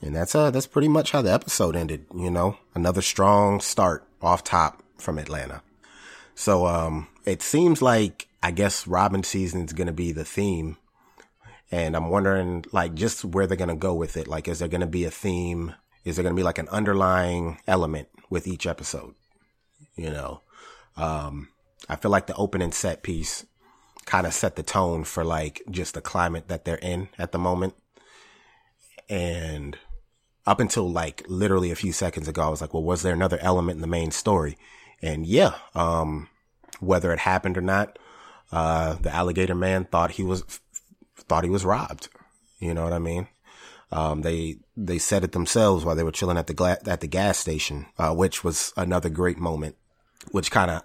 And 0.00 0.14
that's 0.14 0.34
uh 0.34 0.50
that's 0.50 0.66
pretty 0.66 0.88
much 0.88 1.12
how 1.12 1.22
the 1.22 1.32
episode 1.32 1.74
ended, 1.74 2.06
you 2.14 2.30
know. 2.30 2.58
Another 2.74 3.02
strong 3.02 3.60
start 3.60 4.06
off 4.20 4.44
top 4.44 4.82
from 4.98 5.18
Atlanta. 5.18 5.62
So 6.36 6.66
um 6.66 7.08
it 7.24 7.42
seems 7.42 7.82
like 7.82 8.28
I 8.42 8.52
guess 8.52 8.86
Robbin' 8.86 9.24
Season 9.24 9.64
is 9.64 9.72
gonna 9.72 9.92
be 9.92 10.12
the 10.12 10.24
theme. 10.24 10.76
And 11.72 11.96
I'm 11.96 12.10
wondering 12.10 12.64
like 12.70 12.94
just 12.94 13.24
where 13.24 13.48
they're 13.48 13.56
gonna 13.56 13.74
go 13.74 13.94
with 13.94 14.16
it. 14.16 14.28
Like 14.28 14.46
is 14.46 14.60
there 14.60 14.68
gonna 14.68 14.86
be 14.86 15.04
a 15.04 15.10
theme? 15.10 15.74
Is 16.04 16.14
there 16.14 16.22
gonna 16.22 16.36
be 16.36 16.44
like 16.44 16.58
an 16.58 16.68
underlying 16.68 17.58
element 17.66 18.08
with 18.30 18.46
each 18.46 18.66
episode? 18.66 19.14
You 19.96 20.10
know? 20.10 20.42
Um 20.96 21.48
I 21.88 21.96
feel 21.96 22.10
like 22.10 22.26
the 22.26 22.36
opening 22.36 22.70
set 22.70 23.02
piece 23.02 23.46
kind 24.04 24.26
of 24.26 24.34
set 24.34 24.56
the 24.56 24.62
tone 24.62 25.04
for 25.04 25.24
like 25.24 25.62
just 25.70 25.94
the 25.94 26.00
climate 26.00 26.48
that 26.48 26.64
they're 26.64 26.76
in 26.76 27.08
at 27.18 27.32
the 27.32 27.38
moment. 27.38 27.74
And 29.08 29.78
up 30.46 30.60
until 30.60 30.90
like 30.90 31.24
literally 31.28 31.70
a 31.70 31.76
few 31.76 31.92
seconds 31.92 32.28
ago, 32.28 32.42
I 32.42 32.48
was 32.50 32.60
like, 32.60 32.74
well, 32.74 32.82
was 32.82 33.02
there 33.02 33.14
another 33.14 33.38
element 33.40 33.76
in 33.76 33.80
the 33.80 33.86
main 33.86 34.10
story? 34.10 34.58
And 35.02 35.26
yeah, 35.26 35.54
um, 35.74 36.28
whether 36.80 37.12
it 37.12 37.18
happened 37.18 37.58
or 37.58 37.62
not, 37.62 37.98
uh, 38.52 38.94
the 38.94 39.14
alligator 39.14 39.54
man 39.54 39.84
thought 39.84 40.12
he 40.12 40.22
was, 40.22 40.42
thought 41.16 41.44
he 41.44 41.50
was 41.50 41.64
robbed. 41.64 42.08
You 42.58 42.74
know 42.74 42.84
what 42.84 42.92
I 42.92 42.98
mean? 42.98 43.28
Um, 43.92 44.22
they, 44.22 44.56
they 44.76 44.98
said 44.98 45.22
it 45.22 45.32
themselves 45.32 45.84
while 45.84 45.94
they 45.94 46.02
were 46.02 46.12
chilling 46.12 46.38
at 46.38 46.48
the 46.48 46.54
gla- 46.54 46.78
at 46.86 47.00
the 47.00 47.06
gas 47.06 47.38
station, 47.38 47.86
uh, 47.98 48.12
which 48.14 48.42
was 48.42 48.72
another 48.76 49.08
great 49.08 49.38
moment, 49.38 49.76
which 50.32 50.50
kind 50.50 50.70
of 50.70 50.82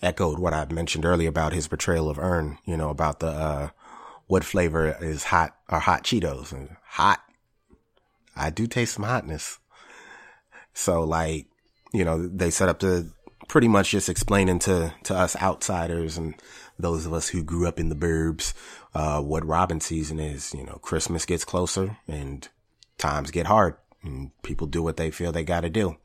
echoed 0.00 0.38
what 0.38 0.54
I 0.54 0.64
mentioned 0.66 1.04
earlier 1.04 1.28
about 1.28 1.52
his 1.52 1.68
portrayal 1.68 2.08
of 2.08 2.18
Earn, 2.18 2.58
you 2.64 2.76
know, 2.76 2.88
about 2.88 3.20
the, 3.20 3.28
uh, 3.28 3.68
what 4.28 4.44
flavor 4.44 4.96
is 5.00 5.24
hot 5.24 5.54
or 5.68 5.78
hot 5.78 6.04
Cheetos 6.04 6.52
and 6.52 6.76
hot 6.84 7.20
I 8.36 8.50
do 8.50 8.66
taste 8.66 8.94
some 8.94 9.04
hotness. 9.04 9.58
So 10.74 11.04
like, 11.04 11.46
you 11.92 12.04
know, 12.04 12.26
they 12.26 12.50
set 12.50 12.68
up 12.68 12.78
to 12.80 13.10
pretty 13.52 13.68
much 13.68 13.90
just 13.90 14.08
explaining 14.08 14.58
to, 14.58 14.94
to 15.02 15.14
us 15.14 15.36
outsiders 15.36 16.16
and 16.16 16.34
those 16.78 17.04
of 17.04 17.12
us 17.12 17.28
who 17.28 17.42
grew 17.42 17.68
up 17.68 17.78
in 17.78 17.90
the 17.90 17.94
burbs, 17.94 18.54
uh, 18.94 19.20
what 19.20 19.46
Robbin' 19.46 19.82
Season 19.82 20.18
is. 20.18 20.54
You 20.54 20.64
know, 20.64 20.78
Christmas 20.80 21.26
gets 21.26 21.44
closer 21.44 21.98
and 22.08 22.48
times 22.96 23.30
get 23.30 23.44
hard 23.44 23.74
and 24.02 24.30
people 24.40 24.66
do 24.66 24.82
what 24.82 24.96
they 24.96 25.10
feel 25.10 25.32
they 25.32 25.44
got 25.44 25.60
to 25.60 25.68
do. 25.68 25.98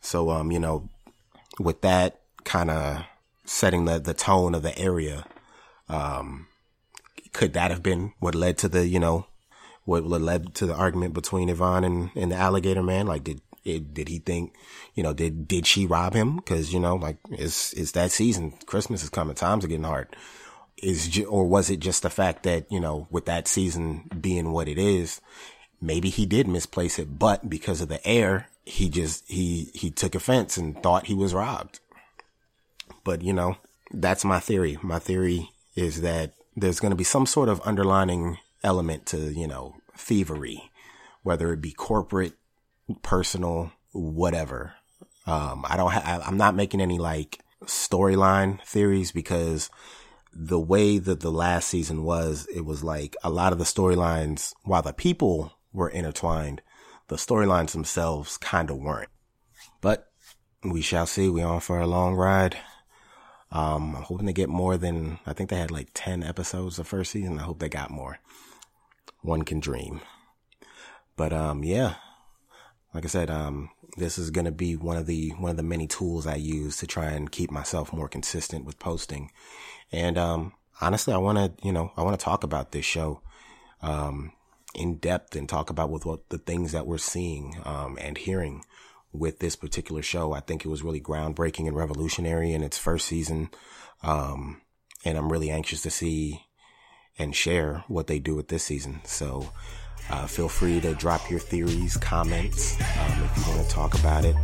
So, 0.00 0.30
um, 0.30 0.50
you 0.50 0.58
know, 0.58 0.88
with 1.60 1.82
that 1.82 2.22
kind 2.42 2.72
of 2.72 3.04
setting 3.44 3.84
the, 3.84 4.00
the 4.00 4.12
tone 4.12 4.52
of 4.52 4.64
the 4.64 4.76
area, 4.76 5.24
um, 5.88 6.48
could 7.32 7.52
that 7.52 7.70
have 7.70 7.84
been 7.84 8.12
what 8.18 8.34
led 8.34 8.58
to 8.58 8.68
the, 8.68 8.88
you 8.88 8.98
know, 8.98 9.26
what 9.84 10.04
led 10.04 10.52
to 10.56 10.66
the 10.66 10.74
argument 10.74 11.14
between 11.14 11.48
Yvonne 11.48 11.84
and, 11.84 12.10
and 12.16 12.32
the 12.32 12.36
alligator 12.36 12.82
man? 12.82 13.06
Like, 13.06 13.22
did, 13.22 13.40
it, 13.66 13.92
did 13.92 14.08
he 14.08 14.18
think, 14.18 14.54
you 14.94 15.02
know, 15.02 15.12
did, 15.12 15.48
did 15.48 15.66
she 15.66 15.86
rob 15.86 16.14
him? 16.14 16.40
Cause, 16.40 16.72
you 16.72 16.80
know, 16.80 16.96
like 16.96 17.18
it's, 17.30 17.72
it's 17.72 17.92
that 17.92 18.10
season. 18.12 18.52
Christmas 18.66 19.02
is 19.02 19.10
coming. 19.10 19.34
Times 19.34 19.64
are 19.64 19.68
getting 19.68 19.84
hard. 19.84 20.14
Is, 20.82 21.22
or 21.28 21.46
was 21.46 21.70
it 21.70 21.80
just 21.80 22.02
the 22.02 22.10
fact 22.10 22.42
that, 22.42 22.70
you 22.70 22.80
know, 22.80 23.08
with 23.10 23.24
that 23.26 23.48
season 23.48 24.10
being 24.20 24.52
what 24.52 24.68
it 24.68 24.78
is, 24.78 25.20
maybe 25.80 26.10
he 26.10 26.26
did 26.26 26.46
misplace 26.46 26.98
it, 26.98 27.18
but 27.18 27.48
because 27.48 27.80
of 27.80 27.88
the 27.88 28.06
air, 28.06 28.48
he 28.64 28.88
just, 28.88 29.24
he, 29.26 29.70
he 29.74 29.90
took 29.90 30.14
offense 30.14 30.56
and 30.56 30.82
thought 30.82 31.06
he 31.06 31.14
was 31.14 31.34
robbed. 31.34 31.80
But, 33.04 33.22
you 33.22 33.32
know, 33.32 33.56
that's 33.90 34.24
my 34.24 34.40
theory. 34.40 34.78
My 34.82 34.98
theory 34.98 35.50
is 35.74 36.00
that 36.02 36.34
there's 36.56 36.80
going 36.80 36.90
to 36.90 36.96
be 36.96 37.04
some 37.04 37.26
sort 37.26 37.48
of 37.48 37.60
underlining 37.64 38.38
element 38.64 39.06
to, 39.06 39.32
you 39.32 39.46
know, 39.46 39.76
thievery, 39.96 40.70
whether 41.22 41.52
it 41.52 41.60
be 41.60 41.72
corporate, 41.72 42.34
personal, 43.02 43.72
whatever. 43.92 44.74
Um, 45.26 45.64
I 45.68 45.76
don't 45.76 45.92
ha- 45.92 46.22
I'm 46.24 46.36
not 46.36 46.54
making 46.54 46.80
any 46.80 46.98
like 46.98 47.40
storyline 47.64 48.62
theories 48.64 49.12
because 49.12 49.70
the 50.32 50.60
way 50.60 50.98
that 50.98 51.20
the 51.20 51.32
last 51.32 51.68
season 51.68 52.04
was, 52.04 52.46
it 52.54 52.64
was 52.64 52.84
like 52.84 53.16
a 53.24 53.30
lot 53.30 53.52
of 53.52 53.58
the 53.58 53.64
storylines, 53.64 54.52
while 54.64 54.82
the 54.82 54.92
people 54.92 55.52
were 55.72 55.88
intertwined, 55.88 56.60
the 57.08 57.16
storylines 57.16 57.72
themselves 57.72 58.36
kind 58.36 58.70
of 58.70 58.78
weren't. 58.78 59.08
But 59.80 60.08
we 60.62 60.82
shall 60.82 61.06
see. 61.06 61.28
We're 61.28 61.46
on 61.46 61.60
for 61.60 61.80
a 61.80 61.86
long 61.86 62.14
ride. 62.14 62.56
Um, 63.50 63.94
I'm 63.96 64.02
hoping 64.02 64.26
to 64.26 64.32
get 64.32 64.48
more 64.48 64.76
than, 64.76 65.18
I 65.24 65.32
think 65.32 65.50
they 65.50 65.56
had 65.56 65.70
like 65.70 65.88
10 65.94 66.22
episodes 66.22 66.76
the 66.76 66.84
first 66.84 67.12
season. 67.12 67.38
I 67.38 67.42
hope 67.42 67.58
they 67.58 67.68
got 67.68 67.90
more. 67.90 68.18
One 69.22 69.42
can 69.42 69.60
dream. 69.60 70.00
But, 71.16 71.32
um, 71.32 71.64
yeah, 71.64 71.94
like 72.96 73.04
I 73.04 73.08
said, 73.08 73.30
um, 73.30 73.68
this 73.98 74.16
is 74.16 74.30
going 74.30 74.46
to 74.46 74.50
be 74.50 74.74
one 74.74 74.96
of 74.96 75.04
the, 75.04 75.30
one 75.32 75.50
of 75.50 75.58
the 75.58 75.62
many 75.62 75.86
tools 75.86 76.26
I 76.26 76.36
use 76.36 76.78
to 76.78 76.86
try 76.86 77.10
and 77.10 77.30
keep 77.30 77.50
myself 77.50 77.92
more 77.92 78.08
consistent 78.08 78.64
with 78.64 78.78
posting. 78.78 79.30
And, 79.92 80.16
um, 80.16 80.54
honestly, 80.80 81.12
I 81.12 81.18
want 81.18 81.36
to, 81.36 81.66
you 81.66 81.72
know, 81.72 81.92
I 81.94 82.02
want 82.02 82.18
to 82.18 82.24
talk 82.24 82.42
about 82.42 82.72
this 82.72 82.86
show, 82.86 83.20
um, 83.82 84.32
in 84.74 84.96
depth 84.96 85.36
and 85.36 85.46
talk 85.46 85.68
about 85.68 85.90
with 85.90 86.06
what 86.06 86.26
the 86.30 86.38
things 86.38 86.72
that 86.72 86.86
we're 86.86 86.96
seeing, 86.96 87.56
um, 87.64 87.98
and 88.00 88.16
hearing 88.16 88.64
with 89.12 89.40
this 89.40 89.56
particular 89.56 90.00
show. 90.00 90.32
I 90.32 90.40
think 90.40 90.64
it 90.64 90.68
was 90.68 90.82
really 90.82 91.00
groundbreaking 91.00 91.66
and 91.66 91.76
revolutionary 91.76 92.54
in 92.54 92.62
its 92.62 92.78
first 92.78 93.06
season. 93.06 93.50
Um, 94.02 94.62
and 95.04 95.18
I'm 95.18 95.30
really 95.30 95.50
anxious 95.50 95.82
to 95.82 95.90
see 95.90 96.46
and 97.18 97.36
share 97.36 97.84
what 97.88 98.06
they 98.06 98.18
do 98.18 98.34
with 98.34 98.48
this 98.48 98.64
season. 98.64 99.02
So, 99.04 99.50
uh, 100.10 100.26
feel 100.26 100.48
free 100.48 100.80
to 100.80 100.94
drop 100.94 101.30
your 101.30 101.40
theories, 101.40 101.96
comments, 101.96 102.80
um, 102.80 103.22
if 103.24 103.36
you 103.36 103.52
want 103.52 103.66
to 103.66 103.74
talk 103.74 103.94
about 103.98 104.24
it. 104.24 104.36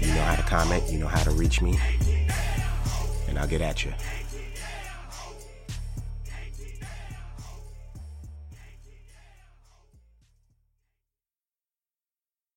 You 0.00 0.08
know 0.14 0.22
how 0.22 0.36
to 0.36 0.42
comment, 0.42 0.90
you 0.90 0.98
know 0.98 1.06
how 1.06 1.22
to 1.22 1.30
reach 1.30 1.60
me, 1.60 1.78
and 3.28 3.38
I'll 3.38 3.48
get 3.48 3.60
at 3.60 3.84
you. 3.84 3.92